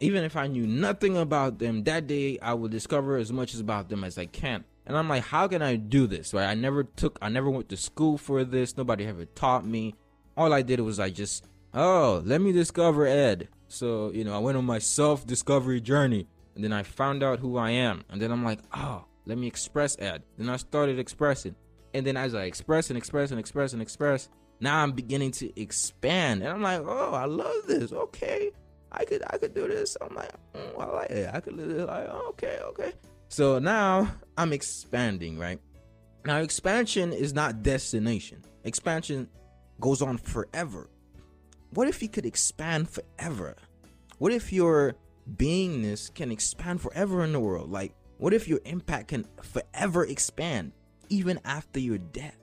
Even 0.02 0.24
if 0.24 0.36
I 0.36 0.48
knew 0.48 0.66
nothing 0.66 1.18
about 1.18 1.60
them, 1.60 1.84
that 1.84 2.08
day 2.08 2.38
I 2.42 2.54
would 2.54 2.72
discover 2.72 3.18
as 3.18 3.32
much 3.32 3.54
about 3.56 3.90
them 3.90 4.04
as 4.04 4.18
I 4.18 4.26
can. 4.26 4.64
And 4.86 4.98
I'm 4.98 5.08
like, 5.08 5.24
how 5.24 5.48
can 5.48 5.62
I 5.62 5.76
do 5.76 6.08
this? 6.08 6.34
Right? 6.34 6.48
I 6.48 6.54
never 6.54 6.84
took, 6.84 7.20
I 7.22 7.30
never 7.30 7.50
went 7.50 7.70
to 7.70 7.78
school 7.78 8.18
for 8.18 8.44
this. 8.44 8.76
Nobody 8.76 9.06
ever 9.06 9.26
taught 9.26 9.66
me 9.66 9.96
all 10.36 10.54
I 10.54 10.62
did 10.62 10.80
was 10.80 11.00
I 11.00 11.10
just, 11.10 11.46
oh, 11.74 12.22
let 12.26 12.42
me 12.42 12.52
discover 12.52 13.06
Ed. 13.06 13.50
So, 13.68 14.12
you 14.12 14.24
know, 14.24 14.34
I 14.34 14.40
went 14.40 14.58
on 14.58 14.66
my 14.66 14.80
self 14.80 15.28
discovery 15.28 15.82
journey 15.82 16.28
and 16.56 16.64
then 16.64 16.74
I 16.74 16.84
found 16.84 17.24
out 17.24 17.40
who 17.40 17.58
I 17.58 17.72
am. 17.72 18.04
And 18.10 18.22
then 18.22 18.32
I'm 18.32 18.44
like, 18.44 18.60
oh, 18.74 19.06
let 19.26 19.38
me 19.38 19.48
express 19.48 19.98
Ed. 20.00 20.24
Then 20.38 20.50
I 20.50 20.58
started 20.58 21.00
expressing. 21.00 21.56
And 21.94 22.06
then 22.06 22.18
as 22.18 22.36
I 22.36 22.44
express 22.44 22.90
and 22.90 22.98
express 22.98 23.32
and 23.32 23.40
express 23.40 23.74
and 23.74 23.82
express, 23.82 24.30
now 24.60 24.82
I'm 24.82 24.92
beginning 24.92 25.32
to 25.34 25.60
expand. 25.60 26.42
And 26.42 26.52
I'm 26.52 26.62
like, 26.62 26.82
oh, 26.86 27.14
I 27.14 27.26
love 27.26 27.68
this. 27.68 27.92
Okay. 27.92 28.52
I 28.92 29.06
could 29.06 29.24
I 29.30 29.38
could 29.38 29.54
do 29.54 29.68
this. 29.68 29.96
I'm 30.02 30.16
like, 30.16 30.32
oh, 30.56 30.80
I 30.80 30.86
like 30.86 31.12
it. 31.12 31.30
I 31.34 31.40
could 31.40 31.56
live 31.56 31.70
it 31.70 31.86
like, 31.86 32.08
oh, 32.10 32.30
okay, 32.30 32.60
okay. 32.64 32.94
So 33.30 33.60
now 33.60 34.12
I'm 34.38 34.54
expanding, 34.54 35.38
right? 35.38 35.60
Now 36.26 36.38
expansion 36.38 37.14
is 37.14 37.34
not 37.34 37.62
destination. 37.62 38.44
Expansion 38.64 39.30
goes 39.80 40.02
on 40.02 40.18
forever. 40.18 40.90
What 41.72 41.88
if 41.88 42.02
you 42.02 42.10
could 42.10 42.26
expand 42.26 42.90
forever? 42.90 43.56
What 44.18 44.32
if 44.32 44.52
your 44.52 44.96
beingness 45.36 46.14
can 46.14 46.32
expand 46.32 46.82
forever 46.82 47.24
in 47.24 47.32
the 47.32 47.40
world? 47.40 47.72
Like, 47.72 47.94
what 48.20 48.34
if 48.34 48.50
your 48.50 48.60
impact 48.66 49.08
can 49.08 49.26
forever 49.42 50.06
expand 50.06 50.74
even 51.08 51.40
after 51.46 51.80
your 51.80 51.98
death? 51.98 52.36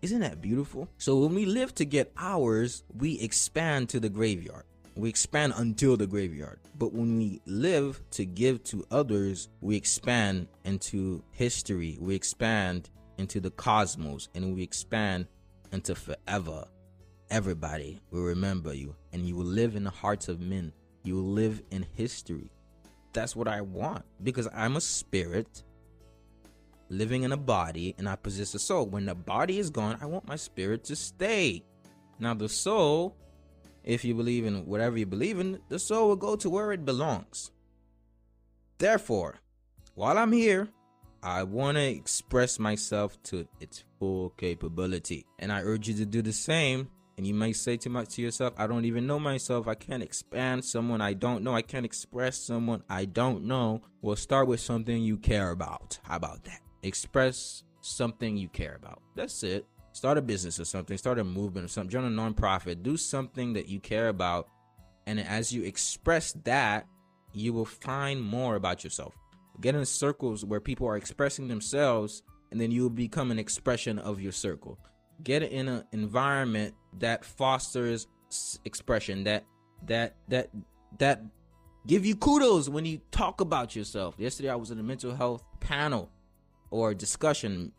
Isn't 0.00 0.20
that 0.20 0.40
beautiful? 0.40 0.88
So, 0.96 1.18
when 1.18 1.34
we 1.34 1.44
live 1.44 1.74
to 1.74 1.84
get 1.84 2.10
ours, 2.16 2.82
we 2.96 3.20
expand 3.20 3.90
to 3.90 4.00
the 4.00 4.08
graveyard. 4.08 4.64
We 4.96 5.10
expand 5.10 5.52
until 5.58 5.98
the 5.98 6.06
graveyard. 6.06 6.60
But 6.78 6.94
when 6.94 7.18
we 7.18 7.42
live 7.44 8.00
to 8.12 8.24
give 8.24 8.64
to 8.64 8.86
others, 8.90 9.50
we 9.60 9.76
expand 9.76 10.48
into 10.64 11.22
history. 11.32 11.98
We 12.00 12.14
expand 12.14 12.88
into 13.18 13.38
the 13.38 13.50
cosmos 13.50 14.30
and 14.34 14.54
we 14.54 14.62
expand 14.62 15.26
into 15.72 15.94
forever. 15.94 16.64
Everybody 17.30 18.00
will 18.10 18.22
remember 18.22 18.72
you, 18.72 18.96
and 19.12 19.26
you 19.26 19.36
will 19.36 19.44
live 19.44 19.76
in 19.76 19.84
the 19.84 19.90
hearts 19.90 20.28
of 20.28 20.40
men. 20.40 20.72
You 21.04 21.16
will 21.16 21.30
live 21.32 21.62
in 21.70 21.84
history. 21.94 22.50
That's 23.12 23.34
what 23.34 23.48
I 23.48 23.60
want 23.60 24.04
because 24.22 24.48
I'm 24.54 24.76
a 24.76 24.80
spirit 24.80 25.64
living 26.88 27.22
in 27.22 27.32
a 27.32 27.36
body 27.36 27.94
and 27.98 28.08
I 28.08 28.16
possess 28.16 28.54
a 28.54 28.58
soul. 28.58 28.86
When 28.86 29.06
the 29.06 29.14
body 29.14 29.58
is 29.58 29.70
gone, 29.70 29.98
I 30.00 30.06
want 30.06 30.28
my 30.28 30.36
spirit 30.36 30.84
to 30.84 30.96
stay. 30.96 31.64
Now, 32.18 32.34
the 32.34 32.48
soul, 32.48 33.16
if 33.82 34.04
you 34.04 34.14
believe 34.14 34.44
in 34.44 34.66
whatever 34.66 34.98
you 34.98 35.06
believe 35.06 35.38
in, 35.38 35.58
the 35.68 35.78
soul 35.78 36.08
will 36.08 36.16
go 36.16 36.36
to 36.36 36.50
where 36.50 36.72
it 36.72 36.84
belongs. 36.84 37.50
Therefore, 38.78 39.36
while 39.94 40.18
I'm 40.18 40.32
here, 40.32 40.68
I 41.22 41.42
want 41.42 41.76
to 41.76 41.82
express 41.82 42.58
myself 42.58 43.22
to 43.24 43.46
its 43.60 43.84
full 43.98 44.30
capability. 44.30 45.26
And 45.38 45.52
I 45.52 45.62
urge 45.62 45.88
you 45.88 45.94
to 45.94 46.06
do 46.06 46.22
the 46.22 46.32
same. 46.32 46.88
And 47.20 47.26
you 47.26 47.34
may 47.34 47.52
say 47.52 47.76
to, 47.76 47.90
my, 47.90 48.04
to 48.04 48.22
yourself, 48.22 48.54
I 48.56 48.66
don't 48.66 48.86
even 48.86 49.06
know 49.06 49.20
myself. 49.20 49.68
I 49.68 49.74
can't 49.74 50.02
expand 50.02 50.64
someone 50.64 51.02
I 51.02 51.12
don't 51.12 51.44
know. 51.44 51.54
I 51.54 51.60
can't 51.60 51.84
express 51.84 52.38
someone 52.38 52.82
I 52.88 53.04
don't 53.04 53.44
know. 53.44 53.82
Well, 54.00 54.16
start 54.16 54.48
with 54.48 54.60
something 54.60 55.02
you 55.02 55.18
care 55.18 55.50
about. 55.50 55.98
How 56.02 56.16
about 56.16 56.44
that? 56.44 56.60
Express 56.82 57.62
something 57.82 58.38
you 58.38 58.48
care 58.48 58.74
about. 58.74 59.02
That's 59.16 59.42
it. 59.42 59.66
Start 59.92 60.16
a 60.16 60.22
business 60.22 60.58
or 60.58 60.64
something. 60.64 60.96
Start 60.96 61.18
a 61.18 61.24
movement 61.24 61.66
or 61.66 61.68
something. 61.68 61.90
Join 61.90 62.04
a 62.04 62.08
nonprofit. 62.08 62.82
Do 62.82 62.96
something 62.96 63.52
that 63.52 63.68
you 63.68 63.80
care 63.80 64.08
about. 64.08 64.48
And 65.06 65.20
as 65.20 65.52
you 65.52 65.62
express 65.64 66.32
that, 66.44 66.86
you 67.34 67.52
will 67.52 67.66
find 67.66 68.22
more 68.22 68.54
about 68.54 68.82
yourself. 68.82 69.14
Get 69.60 69.74
in 69.74 69.84
circles 69.84 70.42
where 70.42 70.58
people 70.58 70.86
are 70.86 70.96
expressing 70.96 71.48
themselves, 71.48 72.22
and 72.50 72.58
then 72.58 72.70
you 72.70 72.80
will 72.80 72.88
become 72.88 73.30
an 73.30 73.38
expression 73.38 73.98
of 73.98 74.22
your 74.22 74.32
circle. 74.32 74.78
Get 75.22 75.42
in 75.42 75.68
an 75.68 75.84
environment 75.92 76.74
that 76.98 77.24
fosters 77.24 78.06
expression, 78.64 79.24
that 79.24 79.44
that 79.86 80.16
that 80.28 80.50
that 80.98 81.22
give 81.86 82.04
you 82.04 82.16
kudos 82.16 82.68
when 82.68 82.84
you 82.84 83.00
talk 83.10 83.40
about 83.40 83.74
yourself. 83.74 84.14
Yesterday 84.18 84.50
I 84.50 84.56
was 84.56 84.70
in 84.70 84.78
a 84.78 84.82
mental 84.82 85.14
health 85.14 85.44
panel 85.60 86.10
or 86.70 86.94
discussion 86.94 87.72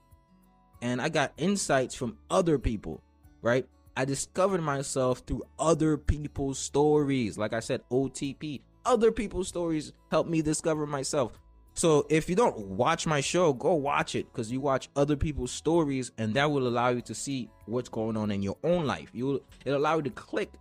and 0.82 1.02
I 1.02 1.10
got 1.10 1.34
insights 1.38 1.96
from 1.96 2.18
other 2.30 2.58
people, 2.58 3.04
right? 3.42 3.68
I 3.96 4.06
discovered 4.06 4.62
myself 4.62 5.20
through 5.20 5.44
other 5.60 5.98
people's 5.98 6.58
stories. 6.58 7.38
Like 7.38 7.54
I 7.54 7.60
said, 7.60 7.82
OTP. 7.92 8.62
Other 8.86 9.12
people's 9.12 9.48
stories 9.48 9.94
helped 10.10 10.30
me 10.30 10.42
discover 10.42 10.88
myself. 10.88 11.40
So 11.74 12.06
if 12.10 12.30
you 12.30 12.36
don't 12.36 12.58
watch 12.58 13.08
my 13.08 13.22
show, 13.22 13.54
go 13.54 13.74
watch 13.74 14.16
it 14.16 14.32
because 14.32 14.52
you 14.52 14.60
watch 14.60 14.90
other 14.96 15.16
people's 15.16 15.52
stories, 15.52 16.12
and 16.18 16.34
that 16.34 16.52
will 16.52 16.68
allow 16.68 16.90
you 16.90 17.02
to 17.02 17.16
see 17.16 17.50
what's 17.66 17.90
going 17.90 18.18
on 18.18 18.32
in 18.32 18.42
your 18.44 18.58
own 18.64 18.86
life. 18.86 19.10
You 19.14 19.26
will 19.26 19.42
it 19.66 19.72
allow 19.72 19.98
you 19.98 20.04
to 20.04 20.10
click. 20.10 20.52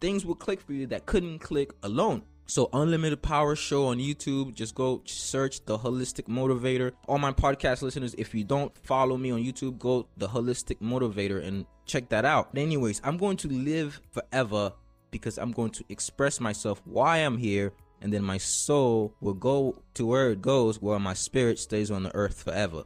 Things 0.00 0.24
will 0.24 0.34
click 0.34 0.60
for 0.60 0.72
you 0.72 0.86
that 0.88 1.06
couldn't 1.06 1.38
click 1.38 1.72
alone. 1.82 2.22
So 2.46 2.68
Unlimited 2.74 3.22
Power 3.22 3.56
Show 3.56 3.86
on 3.86 3.98
YouTube. 3.98 4.52
Just 4.52 4.74
go 4.74 5.00
search 5.06 5.64
the 5.64 5.78
Holistic 5.78 6.24
Motivator. 6.24 6.92
All 7.08 7.18
my 7.18 7.32
podcast 7.32 7.80
listeners, 7.80 8.14
if 8.18 8.34
you 8.34 8.44
don't 8.44 8.76
follow 8.76 9.16
me 9.16 9.30
on 9.30 9.42
YouTube, 9.42 9.78
go 9.78 10.08
the 10.18 10.28
Holistic 10.28 10.78
Motivator 10.80 11.42
and 11.42 11.64
check 11.86 12.10
that 12.10 12.26
out. 12.26 12.50
anyways, 12.54 13.00
I'm 13.02 13.16
going 13.16 13.38
to 13.38 13.48
live 13.48 14.00
forever 14.10 14.72
because 15.10 15.38
I'm 15.38 15.52
going 15.52 15.70
to 15.70 15.84
express 15.88 16.38
myself 16.38 16.82
why 16.84 17.18
I'm 17.18 17.38
here 17.38 17.72
and 18.04 18.12
then 18.12 18.22
my 18.22 18.36
soul 18.36 19.14
will 19.22 19.32
go 19.32 19.82
to 19.94 20.06
where 20.06 20.30
it 20.30 20.42
goes, 20.42 20.82
while 20.82 20.98
my 20.98 21.14
spirit 21.14 21.58
stays 21.58 21.90
on 21.90 22.02
the 22.02 22.14
earth 22.14 22.42
forever. 22.42 22.84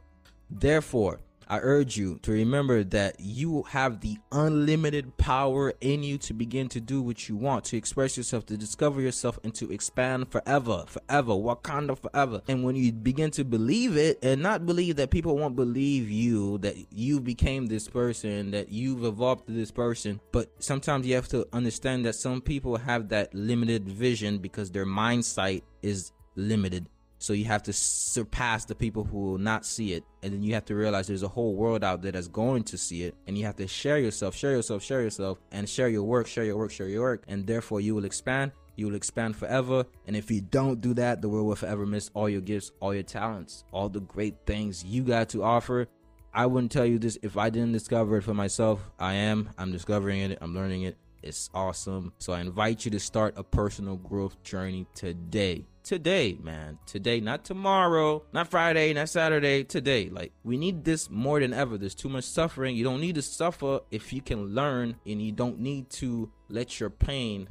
Therefore, 0.49 1.19
I 1.49 1.59
urge 1.61 1.97
you 1.97 2.19
to 2.21 2.31
remember 2.31 2.83
that 2.83 3.15
you 3.19 3.63
have 3.63 4.01
the 4.01 4.17
unlimited 4.31 5.17
power 5.17 5.73
in 5.81 6.03
you 6.03 6.19
to 6.19 6.33
begin 6.33 6.69
to 6.69 6.79
do 6.79 7.01
what 7.01 7.27
you 7.27 7.35
want, 7.35 7.65
to 7.65 7.77
express 7.77 8.17
yourself, 8.17 8.45
to 8.47 8.57
discover 8.57 9.01
yourself, 9.01 9.39
and 9.43 9.55
to 9.55 9.71
expand 9.71 10.31
forever, 10.31 10.83
forever, 10.85 11.31
Wakanda 11.31 11.97
forever. 11.97 12.43
And 12.47 12.63
when 12.63 12.75
you 12.75 12.91
begin 12.91 13.31
to 13.31 13.43
believe 13.43 13.97
it 13.97 14.19
and 14.21 14.43
not 14.43 14.67
believe 14.67 14.97
that 14.97 15.09
people 15.09 15.37
won't 15.37 15.55
believe 15.55 16.07
you, 16.07 16.59
that 16.59 16.75
you 16.93 17.19
became 17.19 17.65
this 17.65 17.87
person, 17.87 18.51
that 18.51 18.71
you've 18.71 19.03
evolved 19.03 19.47
to 19.47 19.53
this 19.53 19.71
person, 19.71 20.19
but 20.31 20.51
sometimes 20.59 21.07
you 21.07 21.15
have 21.15 21.29
to 21.29 21.47
understand 21.51 22.05
that 22.05 22.13
some 22.13 22.41
people 22.41 22.77
have 22.77 23.09
that 23.09 23.33
limited 23.33 23.89
vision 23.89 24.37
because 24.37 24.69
their 24.69 24.85
mind 24.85 25.25
sight 25.25 25.63
is 25.81 26.11
limited 26.35 26.85
so 27.19 27.33
you 27.33 27.45
have 27.45 27.63
to 27.63 27.73
surpass 27.73 28.63
the 28.63 28.73
people 28.73 29.03
who 29.03 29.17
will 29.19 29.37
not 29.37 29.65
see 29.65 29.93
it. 29.93 30.05
And 30.23 30.33
then 30.33 30.41
you 30.41 30.53
have 30.53 30.65
to 30.65 30.75
realize 30.75 31.05
there's 31.05 31.21
a 31.21 31.27
whole 31.27 31.53
world 31.53 31.83
out 31.83 32.01
there 32.01 32.13
that's 32.13 32.29
going 32.29 32.63
to 32.63 32.77
see 32.77 33.03
it. 33.03 33.15
And 33.27 33.37
you 33.37 33.45
have 33.45 33.57
to 33.57 33.67
share 33.67 33.99
yourself, 33.99 34.35
share 34.35 34.51
yourself, 34.51 34.81
share 34.81 35.01
yourself, 35.01 35.37
and 35.51 35.67
share 35.67 35.89
your 35.89 36.03
work, 36.03 36.27
share 36.27 36.45
your 36.45 36.57
work, 36.57 36.71
share 36.71 36.87
your 36.87 37.01
work. 37.01 37.23
And 37.27 37.45
therefore 37.45 37.81
you 37.81 37.93
will 37.93 38.05
expand. 38.05 38.53
You 38.77 38.87
will 38.87 38.95
expand 38.95 39.35
forever. 39.35 39.85
And 40.07 40.15
if 40.15 40.31
you 40.31 40.39
don't 40.39 40.79
do 40.79 40.93
that, 40.93 41.21
the 41.21 41.27
world 41.27 41.47
will 41.47 41.57
forever 41.57 41.85
miss 41.85 42.09
all 42.13 42.29
your 42.29 42.41
gifts, 42.41 42.71
all 42.79 42.93
your 42.93 43.03
talents, 43.03 43.65
all 43.73 43.89
the 43.89 43.99
great 43.99 44.35
things 44.45 44.85
you 44.85 45.03
got 45.03 45.27
to 45.29 45.43
offer. 45.43 45.87
I 46.33 46.45
wouldn't 46.45 46.71
tell 46.71 46.85
you 46.85 46.99
this 46.99 47.17
if 47.21 47.35
I 47.35 47.49
didn't 47.49 47.73
discover 47.73 48.17
it 48.17 48.21
for 48.21 48.33
myself. 48.33 48.79
I 48.97 49.15
am. 49.15 49.49
I'm 49.57 49.73
discovering 49.73 50.21
it. 50.21 50.37
I'm 50.39 50.55
learning 50.55 50.83
it. 50.83 50.95
It's 51.21 51.49
awesome. 51.53 52.13
So 52.19 52.31
I 52.31 52.39
invite 52.39 52.85
you 52.85 52.91
to 52.91 52.99
start 52.99 53.33
a 53.35 53.43
personal 53.43 53.97
growth 53.97 54.41
journey 54.41 54.87
today. 54.95 55.65
Today, 55.83 56.37
man. 56.41 56.77
Today, 56.85 57.19
not 57.19 57.43
tomorrow, 57.45 58.23
not 58.33 58.49
Friday, 58.49 58.93
not 58.93 59.09
Saturday. 59.09 59.63
Today. 59.63 60.09
Like, 60.09 60.33
we 60.43 60.57
need 60.57 60.83
this 60.83 61.09
more 61.09 61.39
than 61.39 61.53
ever. 61.53 61.77
There's 61.77 61.95
too 61.95 62.09
much 62.09 62.25
suffering. 62.25 62.75
You 62.75 62.83
don't 62.83 63.01
need 63.01 63.15
to 63.15 63.21
suffer 63.21 63.79
if 63.91 64.13
you 64.13 64.21
can 64.21 64.53
learn, 64.53 64.95
and 65.05 65.21
you 65.21 65.31
don't 65.31 65.59
need 65.59 65.89
to 65.91 66.31
let 66.49 66.79
your 66.79 66.89
pain 66.89 67.49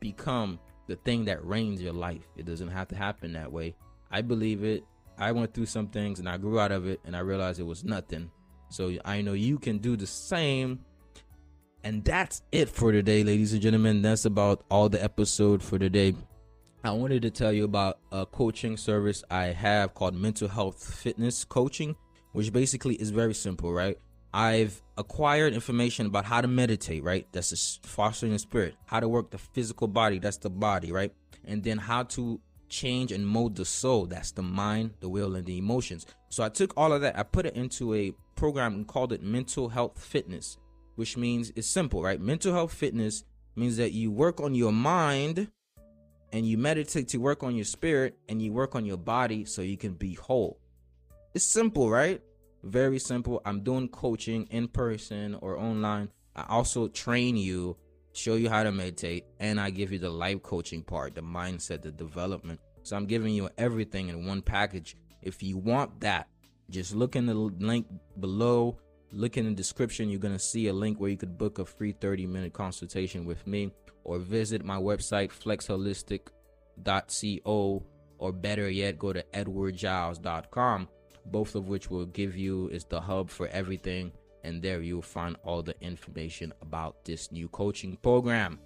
become 0.00 0.58
the 0.86 0.96
thing 0.96 1.26
that 1.26 1.44
reigns 1.44 1.80
your 1.80 1.92
life. 1.92 2.22
It 2.36 2.46
doesn't 2.46 2.68
have 2.68 2.88
to 2.88 2.96
happen 2.96 3.32
that 3.34 3.52
way. 3.52 3.76
I 4.10 4.22
believe 4.22 4.64
it. 4.64 4.84
I 5.18 5.32
went 5.32 5.52
through 5.52 5.66
some 5.66 5.88
things 5.88 6.18
and 6.18 6.28
I 6.28 6.36
grew 6.38 6.58
out 6.58 6.72
of 6.72 6.86
it 6.86 7.00
and 7.04 7.16
I 7.16 7.20
realized 7.20 7.60
it 7.60 7.64
was 7.64 7.84
nothing. 7.84 8.30
So 8.70 8.96
I 9.04 9.20
know 9.20 9.32
you 9.32 9.58
can 9.58 9.78
do 9.78 9.96
the 9.96 10.06
same. 10.06 10.80
And 11.84 12.04
that's 12.04 12.42
it 12.52 12.68
for 12.68 12.92
today, 12.92 13.22
ladies 13.22 13.52
and 13.52 13.62
gentlemen. 13.62 14.02
That's 14.02 14.24
about 14.24 14.64
all 14.70 14.88
the 14.88 15.02
episode 15.02 15.62
for 15.62 15.78
today. 15.78 16.14
I 16.84 16.92
wanted 16.92 17.22
to 17.22 17.30
tell 17.30 17.52
you 17.52 17.64
about 17.64 17.98
a 18.12 18.24
coaching 18.24 18.76
service 18.76 19.24
I 19.30 19.46
have 19.46 19.94
called 19.94 20.14
Mental 20.14 20.46
Health 20.46 20.94
Fitness 20.94 21.44
Coaching, 21.44 21.96
which 22.32 22.52
basically 22.52 22.94
is 22.94 23.10
very 23.10 23.34
simple, 23.34 23.72
right? 23.72 23.98
I've 24.32 24.80
acquired 24.96 25.54
information 25.54 26.06
about 26.06 26.24
how 26.24 26.40
to 26.40 26.46
meditate, 26.46 27.02
right? 27.02 27.26
That's 27.32 27.80
fostering 27.82 28.32
the 28.32 28.38
spirit, 28.38 28.76
how 28.86 29.00
to 29.00 29.08
work 29.08 29.30
the 29.30 29.38
physical 29.38 29.88
body, 29.88 30.20
that's 30.20 30.36
the 30.36 30.50
body, 30.50 30.92
right? 30.92 31.12
And 31.44 31.64
then 31.64 31.78
how 31.78 32.04
to 32.04 32.40
change 32.68 33.10
and 33.10 33.26
mold 33.26 33.56
the 33.56 33.64
soul, 33.64 34.06
that's 34.06 34.30
the 34.30 34.42
mind, 34.42 34.92
the 35.00 35.08
will, 35.08 35.34
and 35.34 35.44
the 35.44 35.58
emotions. 35.58 36.06
So 36.28 36.44
I 36.44 36.48
took 36.48 36.72
all 36.76 36.92
of 36.92 37.00
that, 37.00 37.18
I 37.18 37.24
put 37.24 37.46
it 37.46 37.56
into 37.56 37.92
a 37.92 38.12
program 38.36 38.74
and 38.74 38.86
called 38.86 39.12
it 39.12 39.22
Mental 39.22 39.68
Health 39.68 40.00
Fitness, 40.00 40.58
which 40.94 41.16
means 41.16 41.52
it's 41.56 41.66
simple, 41.66 42.04
right? 42.04 42.20
Mental 42.20 42.52
health 42.52 42.72
fitness 42.72 43.24
means 43.56 43.76
that 43.78 43.92
you 43.92 44.12
work 44.12 44.40
on 44.40 44.54
your 44.54 44.72
mind 44.72 45.50
and 46.32 46.46
you 46.46 46.58
meditate 46.58 47.08
to 47.08 47.18
work 47.18 47.42
on 47.42 47.54
your 47.54 47.64
spirit 47.64 48.18
and 48.28 48.40
you 48.42 48.52
work 48.52 48.74
on 48.74 48.84
your 48.84 48.96
body 48.96 49.44
so 49.44 49.62
you 49.62 49.76
can 49.76 49.94
be 49.94 50.14
whole. 50.14 50.58
It's 51.34 51.44
simple, 51.44 51.90
right? 51.90 52.20
Very 52.62 52.98
simple. 52.98 53.40
I'm 53.44 53.62
doing 53.62 53.88
coaching 53.88 54.46
in 54.50 54.68
person 54.68 55.36
or 55.40 55.58
online. 55.58 56.10
I 56.34 56.44
also 56.48 56.88
train 56.88 57.36
you, 57.36 57.76
show 58.12 58.34
you 58.34 58.48
how 58.48 58.62
to 58.62 58.72
meditate, 58.72 59.24
and 59.38 59.60
I 59.60 59.70
give 59.70 59.92
you 59.92 59.98
the 59.98 60.10
life 60.10 60.42
coaching 60.42 60.82
part, 60.82 61.14
the 61.14 61.22
mindset, 61.22 61.82
the 61.82 61.92
development. 61.92 62.60
So 62.82 62.96
I'm 62.96 63.06
giving 63.06 63.34
you 63.34 63.48
everything 63.58 64.08
in 64.08 64.26
one 64.26 64.42
package. 64.42 64.96
If 65.22 65.42
you 65.42 65.58
want 65.58 66.00
that, 66.00 66.28
just 66.70 66.94
look 66.94 67.16
in 67.16 67.26
the 67.26 67.34
link 67.34 67.86
below. 68.20 68.78
Look 69.10 69.36
in 69.36 69.46
the 69.46 69.52
description. 69.52 70.10
You're 70.10 70.20
going 70.20 70.34
to 70.34 70.38
see 70.38 70.68
a 70.68 70.72
link 70.72 71.00
where 71.00 71.10
you 71.10 71.16
could 71.16 71.38
book 71.38 71.58
a 71.58 71.64
free 71.64 71.92
30 71.92 72.26
minute 72.26 72.52
consultation 72.52 73.24
with 73.24 73.46
me 73.46 73.72
or 74.08 74.18
visit 74.18 74.64
my 74.64 74.78
website, 74.78 75.30
flexholistic.co, 75.30 77.82
or 78.16 78.32
better 78.32 78.70
yet, 78.70 78.98
go 78.98 79.12
to 79.12 79.22
edwardgiles.com. 79.34 80.88
Both 81.26 81.54
of 81.54 81.68
which 81.68 81.90
will 81.90 82.06
give 82.06 82.34
you 82.34 82.68
is 82.68 82.86
the 82.86 83.02
hub 83.02 83.28
for 83.28 83.48
everything. 83.48 84.12
And 84.44 84.62
there 84.62 84.80
you'll 84.80 85.02
find 85.02 85.36
all 85.44 85.62
the 85.62 85.78
information 85.82 86.54
about 86.62 87.04
this 87.04 87.30
new 87.30 87.48
coaching 87.48 87.98
program. 87.98 88.60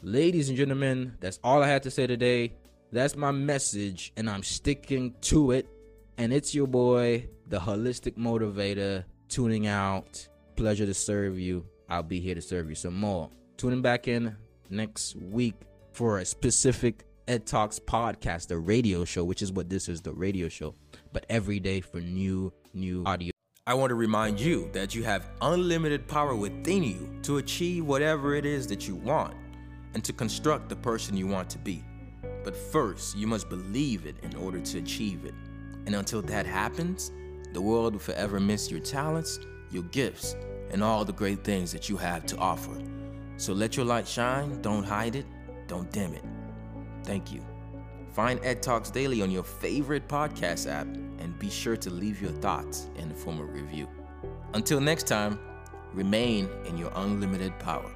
Ladies 0.00 0.48
and 0.48 0.56
gentlemen, 0.56 1.14
that's 1.20 1.40
all 1.44 1.62
I 1.62 1.68
had 1.68 1.82
to 1.82 1.90
say 1.90 2.06
today. 2.06 2.54
That's 2.90 3.16
my 3.16 3.32
message, 3.32 4.14
and 4.16 4.30
I'm 4.30 4.42
sticking 4.42 5.14
to 5.22 5.50
it. 5.50 5.68
And 6.16 6.32
it's 6.32 6.54
your 6.54 6.68
boy, 6.68 7.28
the 7.48 7.58
holistic 7.58 8.16
motivator, 8.16 9.04
tuning 9.28 9.66
out. 9.66 10.26
Pleasure 10.56 10.86
to 10.86 10.94
serve 10.94 11.38
you. 11.38 11.66
I'll 11.90 12.02
be 12.02 12.18
here 12.18 12.34
to 12.34 12.40
serve 12.40 12.70
you 12.70 12.74
some 12.74 12.94
more. 12.94 13.28
Tuning 13.58 13.82
back 13.82 14.08
in 14.08 14.34
next 14.70 15.16
week 15.16 15.54
for 15.92 16.18
a 16.18 16.24
specific 16.24 17.04
Ed 17.28 17.46
Talks 17.46 17.78
podcast, 17.78 18.48
the 18.48 18.58
radio 18.58 19.04
show, 19.04 19.24
which 19.24 19.42
is 19.42 19.50
what 19.50 19.68
this 19.68 19.88
is 19.88 20.00
the 20.00 20.12
radio 20.12 20.48
show, 20.48 20.74
but 21.12 21.26
every 21.28 21.58
day 21.58 21.80
for 21.80 22.00
new, 22.00 22.52
new 22.72 23.02
audio. 23.04 23.32
I 23.66 23.74
want 23.74 23.90
to 23.90 23.96
remind 23.96 24.38
you 24.38 24.70
that 24.72 24.94
you 24.94 25.02
have 25.02 25.28
unlimited 25.42 26.06
power 26.06 26.36
within 26.36 26.84
you 26.84 27.10
to 27.22 27.38
achieve 27.38 27.84
whatever 27.84 28.34
it 28.36 28.46
is 28.46 28.68
that 28.68 28.86
you 28.86 28.94
want 28.94 29.34
and 29.94 30.04
to 30.04 30.12
construct 30.12 30.68
the 30.68 30.76
person 30.76 31.16
you 31.16 31.26
want 31.26 31.50
to 31.50 31.58
be. 31.58 31.84
But 32.44 32.56
first, 32.56 33.16
you 33.16 33.26
must 33.26 33.48
believe 33.48 34.06
it 34.06 34.14
in 34.22 34.36
order 34.36 34.60
to 34.60 34.78
achieve 34.78 35.24
it. 35.24 35.34
And 35.86 35.96
until 35.96 36.22
that 36.22 36.46
happens, 36.46 37.10
the 37.52 37.60
world 37.60 37.94
will 37.94 38.00
forever 38.00 38.38
miss 38.38 38.70
your 38.70 38.80
talents, 38.80 39.40
your 39.72 39.82
gifts, 39.84 40.36
and 40.70 40.84
all 40.84 41.04
the 41.04 41.12
great 41.12 41.42
things 41.42 41.72
that 41.72 41.88
you 41.88 41.96
have 41.96 42.24
to 42.26 42.36
offer. 42.36 42.76
So 43.36 43.52
let 43.52 43.76
your 43.76 43.86
light 43.86 44.08
shine, 44.08 44.60
don't 44.62 44.84
hide 44.84 45.16
it, 45.16 45.26
don't 45.66 45.90
dim 45.92 46.14
it. 46.14 46.24
Thank 47.04 47.32
you. 47.32 47.44
Find 48.12 48.40
Ed 48.42 48.62
Talks 48.62 48.90
Daily 48.90 49.20
on 49.20 49.30
your 49.30 49.42
favorite 49.42 50.08
podcast 50.08 50.70
app 50.70 50.86
and 50.86 51.38
be 51.38 51.50
sure 51.50 51.76
to 51.76 51.90
leave 51.90 52.20
your 52.22 52.32
thoughts 52.32 52.88
in 52.96 53.08
the 53.08 53.14
form 53.14 53.40
of 53.40 53.52
review. 53.52 53.88
Until 54.54 54.80
next 54.80 55.06
time, 55.06 55.38
remain 55.92 56.48
in 56.66 56.78
your 56.78 56.90
unlimited 56.94 57.58
power. 57.58 57.92